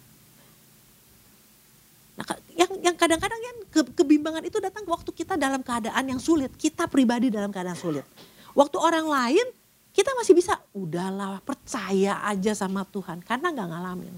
Nah, 2.17 2.25
yang 2.57 2.73
yang 2.81 2.97
kadang-kadang 2.97 3.37
yang 3.37 3.57
ke, 3.69 3.81
kebimbangan 4.01 4.41
itu 4.49 4.57
datang 4.57 4.89
waktu 4.89 5.13
kita 5.13 5.37
dalam 5.37 5.61
keadaan 5.61 6.09
yang 6.09 6.17
sulit, 6.17 6.49
kita 6.57 6.89
pribadi 6.89 7.29
dalam 7.29 7.53
keadaan 7.53 7.77
sulit. 7.77 8.09
Waktu 8.57 8.77
orang 8.81 9.05
lain 9.05 9.47
kita 9.93 10.09
masih 10.17 10.33
bisa, 10.33 10.57
udahlah 10.73 11.45
percaya 11.45 12.25
aja 12.25 12.57
sama 12.57 12.81
Tuhan 12.89 13.21
karena 13.21 13.53
nggak 13.53 13.69
ngalamin. 13.69 14.15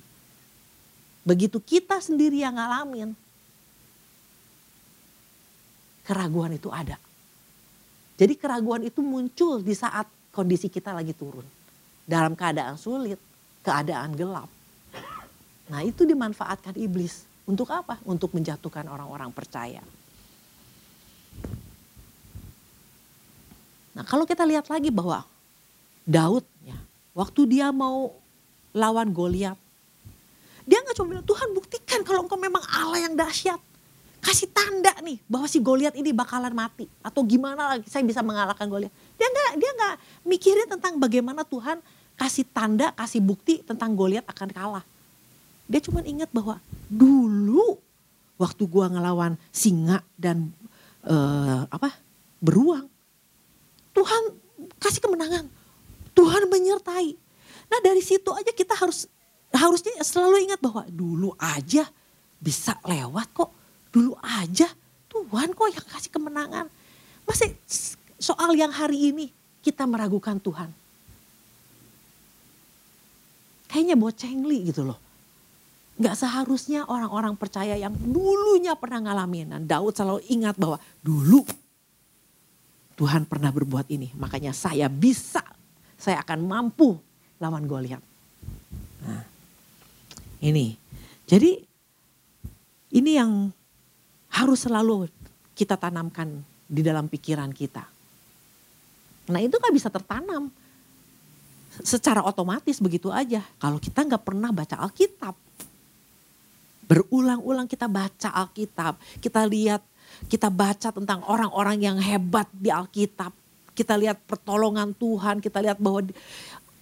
Begitu 1.27 1.59
kita 1.59 1.99
sendiri 1.99 2.47
yang 2.47 2.55
ngalamin, 2.55 3.11
keraguan 6.07 6.54
itu 6.54 6.71
ada. 6.71 6.95
Jadi 8.15 8.39
keraguan 8.39 8.87
itu 8.87 9.02
muncul 9.02 9.59
di 9.59 9.75
saat 9.75 10.07
kondisi 10.30 10.71
kita 10.71 10.95
lagi 10.95 11.11
turun. 11.11 11.64
Dalam 12.04 12.36
keadaan 12.36 12.76
sulit, 12.76 13.17
keadaan 13.64 14.12
gelap. 14.12 14.49
Nah 15.73 15.80
itu 15.80 16.04
dimanfaatkan 16.04 16.76
iblis 16.76 17.25
untuk 17.49 17.73
apa? 17.73 17.97
Untuk 18.04 18.32
menjatuhkan 18.36 18.84
orang-orang 18.84 19.32
percaya. 19.32 19.80
Nah 23.95 24.04
kalau 24.04 24.28
kita 24.28 24.45
lihat 24.45 24.69
lagi 24.69 24.90
bahwa 24.90 25.25
Daud 26.04 26.45
ya, 26.67 26.76
waktu 27.17 27.40
dia 27.49 27.73
mau 27.73 28.12
lawan 28.75 29.14
Goliat, 29.14 29.56
dia 30.67 30.82
nggak 30.82 30.97
cuma 30.99 31.17
bilang 31.17 31.26
Tuhan 31.28 31.49
buktikan 31.54 32.00
kalau 32.02 32.26
engkau 32.26 32.36
memang 32.36 32.60
Allah 32.69 33.08
yang 33.08 33.14
dahsyat. 33.14 33.60
Kasih 34.25 34.49
tanda 34.49 34.93
nih 35.04 35.21
bahwa 35.28 35.45
si 35.45 35.60
Goliat 35.60 35.93
ini 36.00 36.08
bakalan 36.17 36.56
mati 36.56 36.88
atau 37.04 37.21
gimana 37.25 37.76
lagi 37.76 37.86
saya 37.88 38.02
bisa 38.02 38.25
mengalahkan 38.25 38.67
Goliat. 38.67 38.93
Dia 39.21 39.28
nggak 39.30 39.52
dia 39.60 39.71
nggak 39.76 39.95
mikirin 40.26 40.69
tentang 40.69 40.97
bagaimana 40.99 41.47
Tuhan 41.47 41.78
kasih 42.15 42.47
tanda, 42.50 42.95
kasih 42.95 43.21
bukti 43.21 43.61
tentang 43.63 43.95
Goliat 43.95 44.25
akan 44.27 44.49
kalah. 44.50 44.85
Dia 45.67 45.81
cuma 45.81 46.05
ingat 46.05 46.29
bahwa 46.31 46.61
dulu 46.87 47.81
waktu 48.37 48.63
gua 48.69 48.91
ngelawan 48.93 49.41
singa 49.50 50.05
dan 50.19 50.53
uh, 51.07 51.65
apa 51.71 51.95
beruang, 52.45 52.87
Tuhan 53.97 54.23
kasih 54.77 55.00
kemenangan, 55.00 55.49
Tuhan 56.13 56.47
menyertai. 56.50 57.17
Nah 57.73 57.81
dari 57.81 58.05
situ 58.05 58.29
aja 58.31 58.53
kita 58.53 58.77
harus 58.77 59.09
harusnya 59.55 59.97
selalu 60.05 60.50
ingat 60.50 60.61
bahwa 60.61 60.85
dulu 60.91 61.33
aja 61.41 61.89
bisa 62.37 62.77
lewat 62.85 63.33
kok, 63.33 63.50
dulu 63.89 64.13
aja 64.21 64.69
Tuhan 65.09 65.55
kok 65.57 65.69
yang 65.71 65.87
kasih 65.89 66.11
kemenangan. 66.13 66.67
Masih 67.25 67.57
soal 68.21 68.53
yang 68.53 68.69
hari 68.69 69.15
ini 69.15 69.33
kita 69.65 69.89
meragukan 69.89 70.37
Tuhan. 70.37 70.83
Kayaknya 73.75 73.99
bocengli 73.99 74.71
gitu 74.71 74.87
loh. 74.87 75.02
Gak 75.99 76.15
seharusnya 76.15 76.87
orang-orang 76.87 77.34
percaya 77.34 77.75
yang 77.75 77.91
dulunya 77.91 78.78
pernah 78.78 79.02
ngalamin. 79.10 79.50
Dan 79.50 79.67
Daud 79.67 79.99
selalu 79.99 80.23
ingat 80.30 80.54
bahwa 80.54 80.78
dulu 81.02 81.43
Tuhan 82.95 83.26
pernah 83.26 83.50
berbuat 83.50 83.91
ini. 83.91 84.15
Makanya 84.15 84.54
saya 84.54 84.87
bisa, 84.87 85.43
saya 85.99 86.23
akan 86.23 86.47
mampu 86.47 86.95
lawan 87.43 87.67
Goliat. 87.67 87.99
Nah, 89.02 89.26
ini. 90.39 90.78
Jadi 91.26 91.58
ini 92.95 93.10
yang 93.19 93.50
harus 94.39 94.71
selalu 94.71 95.10
kita 95.58 95.75
tanamkan 95.75 96.30
di 96.71 96.78
dalam 96.87 97.10
pikiran 97.10 97.50
kita. 97.50 97.82
Nah 99.34 99.41
itu 99.43 99.58
gak 99.58 99.75
bisa 99.75 99.91
tertanam 99.91 100.47
secara 101.82 102.23
otomatis 102.23 102.78
begitu 102.78 103.10
aja. 103.10 103.43
Kalau 103.58 103.82
kita 103.82 104.06
nggak 104.06 104.23
pernah 104.23 104.54
baca 104.54 104.78
Alkitab, 104.78 105.34
Berulang-ulang 106.84 107.65
kita 107.65 107.89
baca 107.89 108.28
Alkitab, 108.45 109.00
kita 109.25 109.49
lihat, 109.49 109.80
kita 110.28 110.52
baca 110.52 110.93
tentang 110.93 111.25
orang-orang 111.25 111.80
yang 111.80 111.97
hebat 111.97 112.45
di 112.52 112.69
Alkitab. 112.69 113.32
Kita 113.73 113.97
lihat 113.97 114.21
pertolongan 114.28 114.93
Tuhan, 114.95 115.41
kita 115.41 115.65
lihat 115.65 115.80
bahwa 115.80 116.04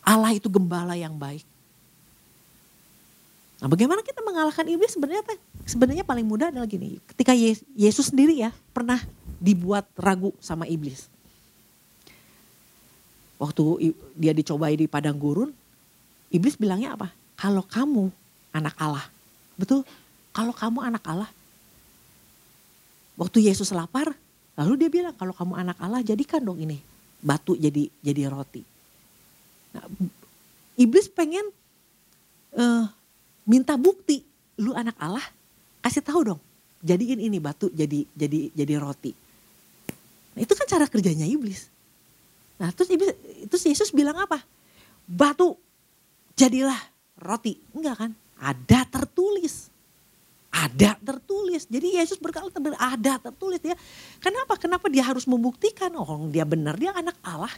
Allah 0.02 0.34
itu 0.34 0.50
gembala 0.50 0.98
yang 0.98 1.14
baik. 1.14 1.46
Nah, 3.62 3.70
bagaimana 3.70 4.02
kita 4.02 4.18
mengalahkan 4.26 4.66
iblis 4.66 4.98
sebenarnya 4.98 5.22
apa? 5.22 5.38
Sebenarnya 5.70 6.02
paling 6.02 6.26
mudah 6.26 6.50
adalah 6.50 6.66
gini, 6.66 6.98
ketika 7.14 7.30
Yesus 7.78 8.10
sendiri 8.10 8.34
ya 8.34 8.50
pernah 8.74 8.98
dibuat 9.38 9.86
ragu 9.94 10.34
sama 10.42 10.66
iblis. 10.66 11.06
Waktu 13.42 13.90
dia 14.14 14.30
dicobai 14.30 14.78
di 14.78 14.86
padang 14.86 15.18
gurun, 15.18 15.50
iblis 16.30 16.54
bilangnya 16.54 16.94
apa? 16.94 17.10
Kalau 17.34 17.66
kamu 17.66 18.06
anak 18.54 18.78
Allah, 18.78 19.02
Betul? 19.56 19.84
Kalau 20.32 20.50
kamu 20.56 20.80
anak 20.80 21.04
Allah. 21.04 21.30
Waktu 23.20 23.44
Yesus 23.44 23.70
lapar, 23.76 24.16
lalu 24.56 24.74
dia 24.80 24.90
bilang 24.90 25.14
kalau 25.14 25.36
kamu 25.36 25.54
anak 25.60 25.78
Allah 25.78 26.00
jadikan 26.00 26.40
dong 26.40 26.58
ini 26.58 26.80
batu 27.20 27.54
jadi 27.54 27.86
jadi 28.00 28.32
roti. 28.32 28.64
Nah, 29.76 29.84
iblis 30.80 31.06
pengen 31.12 31.44
uh, 32.56 32.88
minta 33.44 33.76
bukti, 33.76 34.24
lu 34.58 34.72
anak 34.72 34.96
Allah, 34.96 35.22
kasih 35.84 36.02
tahu 36.02 36.34
dong, 36.34 36.40
jadiin 36.80 37.20
ini 37.20 37.38
batu 37.38 37.68
jadi 37.70 38.08
jadi 38.16 38.50
jadi 38.56 38.74
roti. 38.80 39.12
Nah, 40.32 40.40
itu 40.40 40.52
kan 40.56 40.66
cara 40.66 40.88
kerjanya 40.88 41.28
iblis. 41.28 41.68
Nah, 42.62 42.70
terus 42.70 42.94
iblis, 42.94 43.10
terus 43.50 43.64
Yesus 43.66 43.90
bilang 43.90 44.14
apa? 44.14 44.38
Batu 45.02 45.58
jadilah 46.38 46.78
roti. 47.18 47.58
Enggak 47.74 48.06
kan? 48.06 48.10
Ada 48.38 48.86
tertulis. 48.86 49.66
Ada 50.54 50.94
tertulis. 51.02 51.66
Jadi 51.66 51.98
Yesus 51.98 52.22
berkata 52.22 52.54
ada 52.78 53.18
tertulis 53.18 53.58
ya. 53.66 53.74
Kenapa? 54.22 54.54
Kenapa 54.54 54.86
dia 54.86 55.02
harus 55.02 55.26
membuktikan? 55.26 55.90
Oh 55.98 56.30
dia 56.30 56.46
benar, 56.46 56.78
dia 56.78 56.94
anak 56.94 57.18
Allah. 57.26 57.50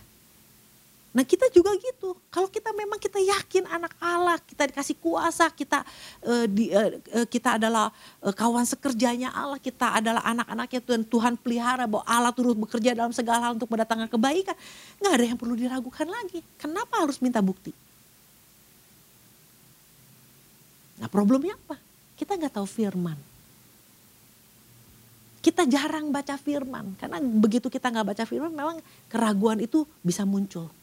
Nah 1.15 1.23
kita 1.23 1.47
juga 1.55 1.71
gitu. 1.79 2.19
Kalau 2.27 2.51
kita 2.51 2.75
memang 2.75 2.99
kita 2.99 3.23
yakin 3.23 3.71
anak 3.71 3.95
Allah, 4.03 4.35
kita 4.43 4.67
dikasih 4.67 4.99
kuasa, 4.99 5.47
kita 5.47 5.87
uh, 6.27 6.47
di, 6.51 6.75
uh, 6.75 7.23
kita 7.31 7.55
adalah 7.55 7.95
uh, 8.19 8.35
kawan 8.35 8.67
sekerjanya 8.67 9.31
Allah, 9.31 9.63
kita 9.63 9.95
adalah 10.03 10.27
anak-anaknya 10.27 10.83
Tuhan 10.83 11.03
Tuhan 11.07 11.35
pelihara 11.39 11.87
bahwa 11.87 12.03
Allah 12.03 12.35
turut 12.35 12.59
bekerja 12.59 12.99
dalam 12.99 13.15
segala 13.15 13.47
hal 13.47 13.55
untuk 13.55 13.71
mendatangkan 13.71 14.11
kebaikan. 14.11 14.59
Nggak 14.99 15.13
ada 15.15 15.25
yang 15.31 15.39
perlu 15.39 15.55
diragukan 15.55 16.07
lagi. 16.11 16.43
Kenapa 16.59 16.99
harus 16.99 17.23
minta 17.23 17.39
bukti? 17.39 17.71
Nah 20.99 21.07
problemnya 21.07 21.55
apa? 21.55 21.79
Kita 22.19 22.35
nggak 22.35 22.59
tahu 22.59 22.67
firman. 22.67 23.19
Kita 25.39 25.63
jarang 25.63 26.11
baca 26.11 26.35
firman. 26.35 26.99
Karena 26.99 27.23
begitu 27.23 27.71
kita 27.71 27.87
nggak 27.87 28.19
baca 28.19 28.25
firman 28.27 28.51
memang 28.51 28.83
keraguan 29.07 29.63
itu 29.63 29.87
bisa 30.03 30.27
muncul. 30.27 30.75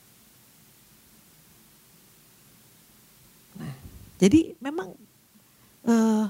Jadi 4.22 4.54
memang 4.62 4.94
uh, 5.90 6.30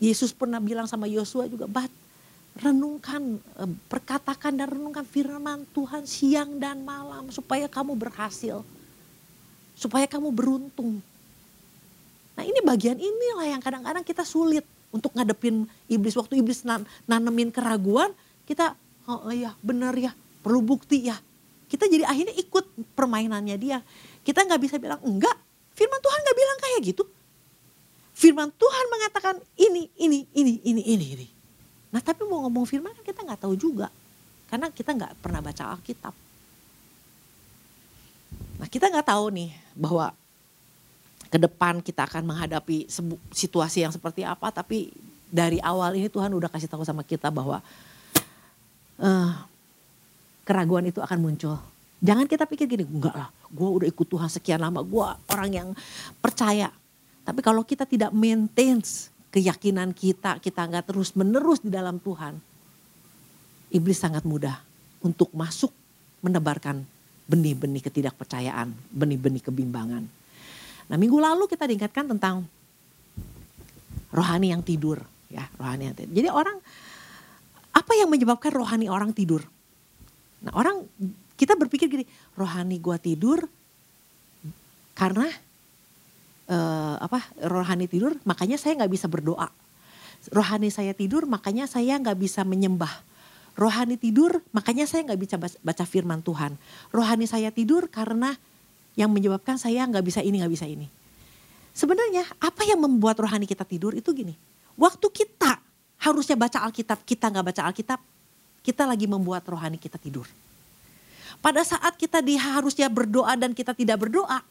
Yesus 0.00 0.32
pernah 0.32 0.56
bilang 0.56 0.88
sama 0.88 1.04
Yosua 1.04 1.44
juga, 1.44 1.68
bat, 1.68 1.92
renungkan, 2.56 3.36
uh, 3.60 3.68
perkatakan 3.92 4.56
dan 4.56 4.72
renungkan 4.72 5.04
firman 5.04 5.68
Tuhan 5.76 6.08
siang 6.08 6.56
dan 6.56 6.80
malam 6.80 7.28
supaya 7.28 7.68
kamu 7.68 7.92
berhasil, 7.92 8.64
supaya 9.76 10.08
kamu 10.08 10.32
beruntung. 10.32 11.04
Nah 12.40 12.44
ini 12.48 12.64
bagian 12.64 12.96
inilah 12.96 13.44
yang 13.52 13.60
kadang-kadang 13.60 14.00
kita 14.00 14.24
sulit 14.24 14.64
untuk 14.88 15.12
ngadepin 15.12 15.68
iblis. 15.92 16.16
Waktu 16.16 16.40
iblis 16.40 16.64
nan 16.64 16.88
nanemin 17.04 17.52
keraguan, 17.52 18.16
kita 18.48 18.72
oh 19.04 19.28
iya 19.28 19.52
benar 19.60 19.92
ya, 19.92 20.16
perlu 20.40 20.64
bukti 20.64 21.12
ya. 21.12 21.20
Kita 21.68 21.84
jadi 21.84 22.08
akhirnya 22.08 22.32
ikut 22.40 22.96
permainannya 22.96 23.56
dia. 23.60 23.78
Kita 24.24 24.40
nggak 24.42 24.60
bisa 24.64 24.76
bilang 24.80 25.04
enggak, 25.04 25.36
Firman 25.80 26.00
Tuhan 26.04 26.18
gak 26.20 26.36
bilang 26.36 26.58
kayak 26.60 26.80
gitu. 26.92 27.04
Firman 28.12 28.52
Tuhan 28.52 28.84
mengatakan 28.92 29.40
ini, 29.56 29.88
ini, 29.96 30.28
ini, 30.36 30.60
ini, 30.60 30.82
ini, 30.84 31.06
ini. 31.16 31.26
Nah 31.88 32.04
tapi 32.04 32.28
mau 32.28 32.44
ngomong 32.44 32.68
firman 32.68 32.92
kan 32.92 33.00
kita 33.00 33.24
gak 33.24 33.48
tahu 33.48 33.56
juga. 33.56 33.88
Karena 34.52 34.68
kita 34.68 34.92
gak 34.92 35.16
pernah 35.24 35.40
baca 35.40 35.72
Alkitab. 35.72 36.12
Nah 38.60 38.68
kita 38.68 38.92
gak 38.92 39.08
tahu 39.08 39.32
nih 39.32 39.56
bahwa 39.72 40.12
ke 41.32 41.38
depan 41.40 41.80
kita 41.80 42.04
akan 42.04 42.28
menghadapi 42.28 42.84
situasi 43.32 43.80
yang 43.80 43.94
seperti 43.94 44.20
apa. 44.20 44.52
Tapi 44.52 44.92
dari 45.32 45.56
awal 45.64 45.96
ini 45.96 46.12
Tuhan 46.12 46.28
udah 46.36 46.52
kasih 46.52 46.68
tahu 46.68 46.84
sama 46.84 47.00
kita 47.00 47.32
bahwa 47.32 47.64
uh, 49.00 49.32
keraguan 50.44 50.84
itu 50.92 51.00
akan 51.00 51.18
muncul. 51.24 51.56
Jangan 52.00 52.24
kita 52.24 52.48
pikir 52.48 52.64
gini, 52.64 52.84
enggak 52.88 53.12
lah, 53.12 53.28
gue 53.52 53.68
udah 53.68 53.86
ikut 53.88 54.08
Tuhan 54.08 54.32
sekian 54.32 54.60
lama, 54.64 54.80
gue 54.80 55.06
orang 55.36 55.50
yang 55.52 55.68
percaya. 56.24 56.72
Tapi 57.24 57.40
kalau 57.44 57.60
kita 57.60 57.84
tidak 57.84 58.08
maintain 58.16 58.80
keyakinan 59.28 59.92
kita, 59.92 60.40
kita 60.40 60.64
nggak 60.64 60.88
terus 60.88 61.12
menerus 61.12 61.60
di 61.60 61.68
dalam 61.68 62.00
Tuhan, 62.00 62.40
iblis 63.68 64.00
sangat 64.00 64.24
mudah 64.24 64.56
untuk 65.04 65.28
masuk 65.36 65.70
menebarkan 66.24 66.80
benih-benih 67.28 67.84
ketidakpercayaan, 67.84 68.72
benih-benih 68.90 69.44
kebimbangan. 69.44 70.02
Nah 70.90 70.96
minggu 70.98 71.20
lalu 71.20 71.46
kita 71.46 71.70
diingatkan 71.70 72.10
tentang 72.10 72.42
rohani 74.10 74.50
yang 74.50 74.64
tidur, 74.64 74.98
ya 75.30 75.46
rohani 75.54 75.92
yang 75.92 75.94
tidur. 75.94 76.12
Jadi 76.16 76.28
orang 76.32 76.58
apa 77.70 77.92
yang 77.94 78.10
menyebabkan 78.10 78.50
rohani 78.50 78.90
orang 78.90 79.14
tidur? 79.14 79.46
Nah 80.42 80.50
orang 80.58 80.82
kita 81.40 81.56
berpikir 81.56 81.88
gini, 81.88 82.04
rohani 82.36 82.76
gua 82.76 83.00
tidur 83.00 83.48
karena 84.92 85.24
uh, 86.52 87.00
apa? 87.00 87.24
Rohani 87.40 87.88
tidur, 87.88 88.20
makanya 88.28 88.60
saya 88.60 88.76
nggak 88.76 88.92
bisa 88.92 89.08
berdoa. 89.08 89.48
Rohani 90.28 90.68
saya 90.68 90.92
tidur, 90.92 91.24
makanya 91.24 91.64
saya 91.64 91.96
nggak 91.96 92.20
bisa 92.20 92.44
menyembah. 92.44 92.92
Rohani 93.56 93.96
tidur, 93.96 94.44
makanya 94.52 94.84
saya 94.84 95.08
nggak 95.08 95.20
bisa 95.20 95.36
baca 95.40 95.84
firman 95.88 96.20
Tuhan. 96.20 96.60
Rohani 96.92 97.24
saya 97.24 97.48
tidur 97.48 97.88
karena 97.88 98.36
yang 99.00 99.08
menyebabkan 99.08 99.56
saya 99.56 99.88
nggak 99.88 100.04
bisa 100.04 100.20
ini, 100.20 100.44
nggak 100.44 100.52
bisa 100.52 100.68
ini. 100.68 100.84
Sebenarnya 101.72 102.26
apa 102.36 102.68
yang 102.68 102.84
membuat 102.84 103.16
rohani 103.16 103.48
kita 103.48 103.64
tidur 103.64 103.96
itu 103.96 104.12
gini. 104.12 104.36
Waktu 104.76 105.06
kita 105.08 105.56
harusnya 106.04 106.36
baca 106.36 106.68
Alkitab, 106.68 107.08
kita 107.08 107.32
nggak 107.32 107.46
baca 107.52 107.62
Alkitab, 107.72 108.00
kita 108.60 108.84
lagi 108.84 109.08
membuat 109.08 109.48
rohani 109.48 109.80
kita 109.80 109.96
tidur. 109.96 110.28
Pada 111.40 111.64
saat 111.64 111.96
kita 111.96 112.20
diharusnya 112.20 112.92
berdoa 112.92 113.32
dan 113.36 113.56
kita 113.56 113.72
tidak 113.72 114.06
berdoa. 114.08 114.44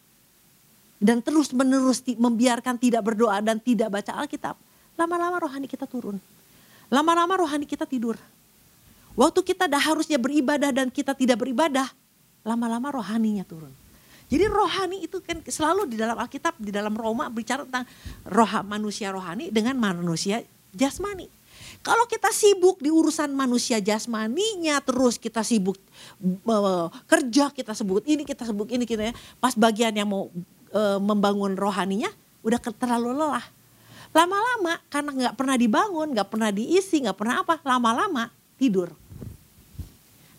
Dan 1.00 1.24
terus 1.24 1.56
menerus 1.56 2.04
membiarkan 2.04 2.76
tidak 2.76 3.06
berdoa 3.06 3.40
dan 3.40 3.62
tidak 3.62 3.88
baca 3.88 4.20
Alkitab. 4.20 4.60
Lama-lama 5.00 5.40
rohani 5.40 5.70
kita 5.70 5.88
turun. 5.88 6.20
Lama-lama 6.92 7.40
rohani 7.40 7.64
kita 7.64 7.88
tidur. 7.88 8.20
Waktu 9.16 9.40
kita 9.46 9.72
dah 9.72 9.80
harusnya 9.80 10.20
beribadah 10.20 10.76
dan 10.76 10.92
kita 10.92 11.16
tidak 11.16 11.40
beribadah. 11.40 11.88
Lama-lama 12.44 12.92
rohaninya 12.92 13.48
turun. 13.48 13.72
Jadi 14.30 14.46
rohani 14.46 14.98
itu 15.06 15.18
kan 15.26 15.42
selalu 15.42 15.90
di 15.90 15.98
dalam 15.98 16.14
Alkitab, 16.14 16.58
di 16.62 16.70
dalam 16.70 16.94
Roma 16.94 17.32
bicara 17.34 17.66
tentang 17.66 17.86
roh 18.30 18.54
manusia 18.62 19.10
rohani 19.10 19.50
dengan 19.50 19.74
manusia 19.80 20.46
jasmani. 20.70 21.39
Kalau 21.80 22.04
kita 22.06 22.30
sibuk 22.36 22.84
di 22.84 22.92
urusan 22.92 23.32
manusia 23.32 23.80
jasmaninya 23.80 24.84
terus 24.84 25.16
kita 25.16 25.48
sibuk 25.48 25.80
uh, 26.48 26.92
kerja, 27.08 27.52
kita 27.56 27.72
sebut 27.72 28.04
ini, 28.04 28.28
kita 28.28 28.44
sebut 28.44 28.68
ini 28.68 28.84
kita 28.84 29.12
ya. 29.12 29.14
Pas 29.40 29.56
bagian 29.56 29.96
yang 29.96 30.10
mau 30.12 30.28
uh, 30.76 31.00
membangun 31.00 31.56
rohaninya 31.56 32.12
udah 32.44 32.60
terlalu 32.60 33.16
lelah. 33.16 33.46
Lama-lama 34.10 34.82
karena 34.90 35.10
nggak 35.14 35.36
pernah 35.38 35.56
dibangun, 35.56 36.08
nggak 36.18 36.30
pernah 36.34 36.50
diisi, 36.50 37.04
nggak 37.06 37.18
pernah 37.18 37.46
apa, 37.46 37.62
lama-lama 37.62 38.34
tidur. 38.58 38.92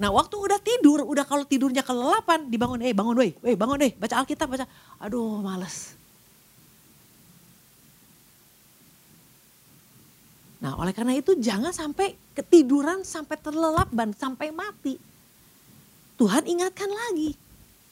Nah 0.00 0.08
waktu 0.10 0.34
udah 0.34 0.58
tidur, 0.58 1.04
udah 1.04 1.28
kalau 1.28 1.44
tidurnya 1.44 1.84
kelelapan 1.84 2.48
dibangun, 2.48 2.80
eh 2.82 2.96
bangun 2.96 3.16
weh, 3.20 3.32
weh 3.44 3.56
bangun 3.56 3.78
deh, 3.84 3.92
baca 3.94 4.24
Alkitab, 4.24 4.48
baca. 4.48 4.66
Aduh 4.96 5.44
males 5.44 5.99
Nah 10.60 10.76
oleh 10.76 10.92
karena 10.92 11.16
itu 11.16 11.32
jangan 11.40 11.72
sampai 11.72 12.12
ketiduran 12.36 13.00
sampai 13.00 13.36
terlelap 13.40 13.88
dan 13.96 14.12
sampai 14.12 14.52
mati. 14.52 15.00
Tuhan 16.20 16.44
ingatkan 16.44 16.88
lagi. 16.92 17.32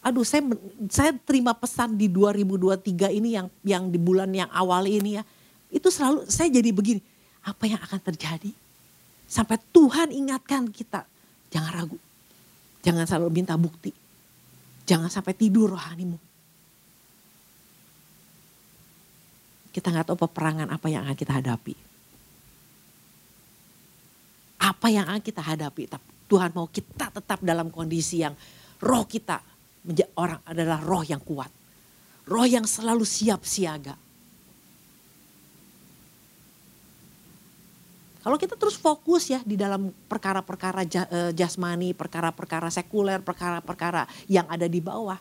Aduh 0.04 0.22
saya 0.22 0.44
saya 0.92 1.16
terima 1.24 1.56
pesan 1.56 1.96
di 1.96 2.12
2023 2.12 3.08
ini 3.16 3.34
yang 3.40 3.48
yang 3.64 3.88
di 3.88 3.96
bulan 3.96 4.28
yang 4.28 4.52
awal 4.52 4.84
ini 4.84 5.16
ya. 5.16 5.24
Itu 5.72 5.88
selalu 5.88 6.28
saya 6.28 6.52
jadi 6.52 6.68
begini. 6.68 7.00
Apa 7.40 7.64
yang 7.64 7.80
akan 7.80 8.00
terjadi? 8.12 8.52
Sampai 9.24 9.56
Tuhan 9.72 10.12
ingatkan 10.12 10.68
kita. 10.68 11.08
Jangan 11.48 11.72
ragu. 11.72 11.96
Jangan 12.84 13.08
selalu 13.08 13.28
minta 13.32 13.56
bukti. 13.56 13.96
Jangan 14.84 15.08
sampai 15.08 15.32
tidur 15.32 15.72
rohanimu. 15.72 16.20
Kita 19.72 19.88
nggak 19.88 20.12
tahu 20.12 20.28
peperangan 20.28 20.68
apa 20.68 20.86
yang 20.92 21.08
akan 21.08 21.16
kita 21.16 21.32
hadapi 21.32 21.88
apa 24.78 24.94
yang 24.94 25.10
akan 25.10 25.18
kita 25.18 25.42
hadapi. 25.42 25.90
Tuhan 26.30 26.54
mau 26.54 26.70
kita 26.70 27.10
tetap 27.10 27.42
dalam 27.42 27.66
kondisi 27.66 28.22
yang 28.22 28.38
roh 28.78 29.02
kita 29.10 29.42
menjadi 29.82 30.06
orang 30.14 30.38
adalah 30.46 30.78
roh 30.86 31.02
yang 31.02 31.18
kuat. 31.18 31.50
Roh 32.30 32.46
yang 32.46 32.62
selalu 32.62 33.02
siap 33.02 33.42
siaga. 33.42 33.98
Kalau 38.22 38.36
kita 38.38 38.54
terus 38.54 38.78
fokus 38.78 39.34
ya 39.34 39.42
di 39.42 39.58
dalam 39.58 39.90
perkara-perkara 39.90 40.86
eh, 40.86 41.32
jasmani, 41.34 41.90
perkara-perkara 41.96 42.70
sekuler, 42.70 43.18
perkara-perkara 43.18 44.06
yang 44.30 44.46
ada 44.46 44.70
di 44.70 44.78
bawah. 44.78 45.18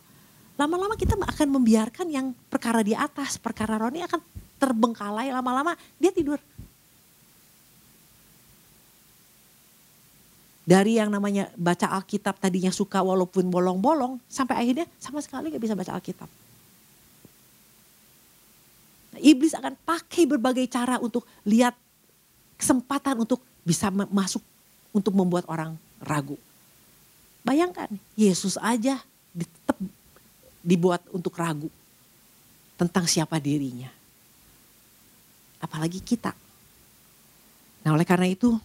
Lama-lama 0.60 0.94
kita 0.94 1.18
akan 1.18 1.48
membiarkan 1.50 2.14
yang 2.14 2.36
perkara 2.52 2.86
di 2.86 2.94
atas, 2.94 3.42
perkara 3.42 3.82
rohani 3.82 4.06
akan 4.06 4.22
terbengkalai 4.62 5.34
lama-lama 5.34 5.74
dia 5.98 6.14
tidur. 6.14 6.38
Dari 10.68 11.00
yang 11.00 11.08
namanya 11.08 11.48
baca 11.56 11.88
Alkitab 11.96 12.44
tadinya 12.44 12.76
suka 12.76 13.00
walaupun 13.00 13.48
bolong-bolong, 13.48 14.20
sampai 14.28 14.60
akhirnya 14.60 14.84
sama 15.00 15.24
sekali 15.24 15.48
gak 15.48 15.64
bisa 15.64 15.80
baca 15.80 15.96
Alkitab. 15.96 16.28
Nah, 19.16 19.20
iblis 19.24 19.56
akan 19.56 19.80
pakai 19.88 20.28
berbagai 20.28 20.68
cara 20.68 21.00
untuk 21.00 21.24
lihat 21.48 21.72
kesempatan 22.60 23.24
untuk 23.24 23.40
bisa 23.64 23.88
masuk 23.90 24.44
untuk 24.92 25.16
membuat 25.16 25.48
orang 25.48 25.80
ragu. 26.04 26.36
Bayangkan, 27.48 27.88
Yesus 28.20 28.60
aja 28.60 29.00
tetap 29.32 29.80
dibuat 30.60 31.00
untuk 31.16 31.32
ragu 31.40 31.72
tentang 32.76 33.08
siapa 33.08 33.40
dirinya. 33.40 33.88
apalagi 35.58 36.02
kita. 36.02 36.34
Nah 37.82 37.92
oleh 37.94 38.06
karena 38.06 38.30
itu, 38.30 38.58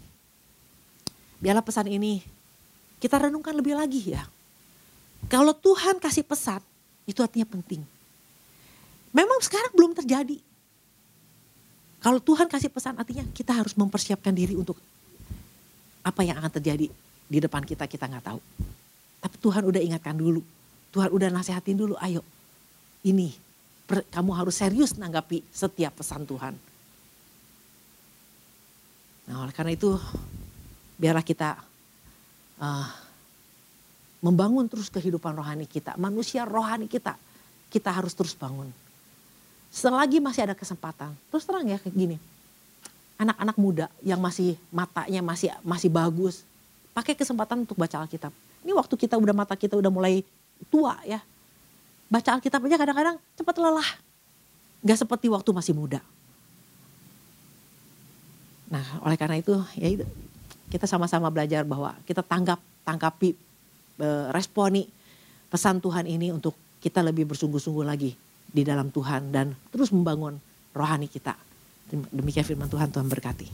biarlah 1.42 1.66
pesan 1.66 1.90
ini 1.90 2.22
kita 3.02 3.18
renungkan 3.18 3.50
lebih 3.58 3.74
lagi 3.74 4.14
ya. 4.14 4.22
Kalau 5.26 5.50
Tuhan 5.50 5.98
kasih 5.98 6.22
pesan, 6.22 6.62
itu 7.02 7.18
artinya 7.18 7.46
penting. 7.50 7.82
Memang 9.10 9.42
sekarang 9.42 9.74
belum 9.74 9.98
terjadi. 9.98 10.38
Kalau 11.98 12.22
Tuhan 12.22 12.46
kasih 12.46 12.70
pesan 12.70 12.94
artinya 12.98 13.26
kita 13.34 13.54
harus 13.54 13.74
mempersiapkan 13.74 14.30
diri 14.30 14.54
untuk 14.54 14.78
apa 16.02 16.22
yang 16.22 16.38
akan 16.38 16.62
terjadi 16.62 16.86
di 17.26 17.38
depan 17.38 17.62
kita, 17.66 17.90
kita 17.90 18.06
nggak 18.06 18.26
tahu. 18.26 18.40
Tapi 19.22 19.36
Tuhan 19.38 19.62
udah 19.66 19.82
ingatkan 19.82 20.14
dulu. 20.14 20.42
Tuhan 20.94 21.10
udah 21.10 21.28
nasihatin 21.30 21.78
dulu, 21.78 21.94
ayo 21.98 22.22
ini 23.02 23.34
per, 23.86 24.06
kamu 24.10 24.30
harus 24.34 24.54
serius 24.58 24.94
nanggapi 24.94 25.42
setiap 25.50 25.98
pesan 25.98 26.22
Tuhan. 26.26 26.54
Nah 29.30 29.50
karena 29.54 29.74
itu 29.74 29.94
biarlah 31.02 31.26
kita 31.26 31.58
uh, 32.62 32.86
membangun 34.22 34.70
terus 34.70 34.86
kehidupan 34.86 35.34
rohani 35.34 35.66
kita. 35.66 35.98
Manusia 35.98 36.46
rohani 36.46 36.86
kita, 36.86 37.18
kita 37.74 37.90
harus 37.90 38.14
terus 38.14 38.38
bangun. 38.38 38.70
Selagi 39.74 40.22
masih 40.22 40.46
ada 40.46 40.54
kesempatan, 40.54 41.10
terus 41.26 41.42
terang 41.42 41.66
ya 41.66 41.82
gini. 41.90 42.22
Anak-anak 43.18 43.56
muda 43.58 43.86
yang 44.06 44.22
masih 44.22 44.54
matanya 44.70 45.26
masih 45.26 45.50
masih 45.66 45.90
bagus, 45.90 46.46
pakai 46.94 47.18
kesempatan 47.18 47.66
untuk 47.66 47.74
baca 47.74 47.98
Alkitab. 47.98 48.30
Ini 48.62 48.70
waktu 48.70 48.94
kita 48.94 49.18
udah 49.18 49.34
mata 49.34 49.58
kita 49.58 49.74
udah 49.74 49.90
mulai 49.90 50.22
tua 50.70 51.02
ya. 51.02 51.18
Baca 52.06 52.38
Alkitab 52.38 52.62
aja 52.62 52.78
kadang-kadang 52.78 53.16
cepat 53.34 53.56
lelah. 53.58 53.90
Gak 54.86 55.02
seperti 55.02 55.26
waktu 55.26 55.50
masih 55.50 55.74
muda. 55.74 55.98
Nah 58.70 58.86
oleh 59.02 59.18
karena 59.18 59.40
itu 59.42 59.56
ya 59.74 59.88
itu, 59.98 60.06
kita 60.72 60.88
sama-sama 60.88 61.28
belajar 61.28 61.68
bahwa 61.68 61.92
kita 62.08 62.24
tanggap, 62.24 62.56
tangkapi, 62.88 63.36
e, 64.00 64.08
responi 64.32 64.88
pesan 65.52 65.84
Tuhan 65.84 66.08
ini 66.08 66.32
untuk 66.32 66.56
kita 66.80 67.04
lebih 67.04 67.28
bersungguh-sungguh 67.28 67.84
lagi 67.84 68.16
di 68.48 68.62
dalam 68.64 68.88
Tuhan 68.88 69.28
dan 69.28 69.52
terus 69.68 69.92
membangun 69.92 70.40
rohani 70.72 71.12
kita. 71.12 71.36
Demikian 71.92 72.48
firman 72.48 72.72
Tuhan, 72.72 72.88
Tuhan 72.88 73.04
berkati. 73.04 73.46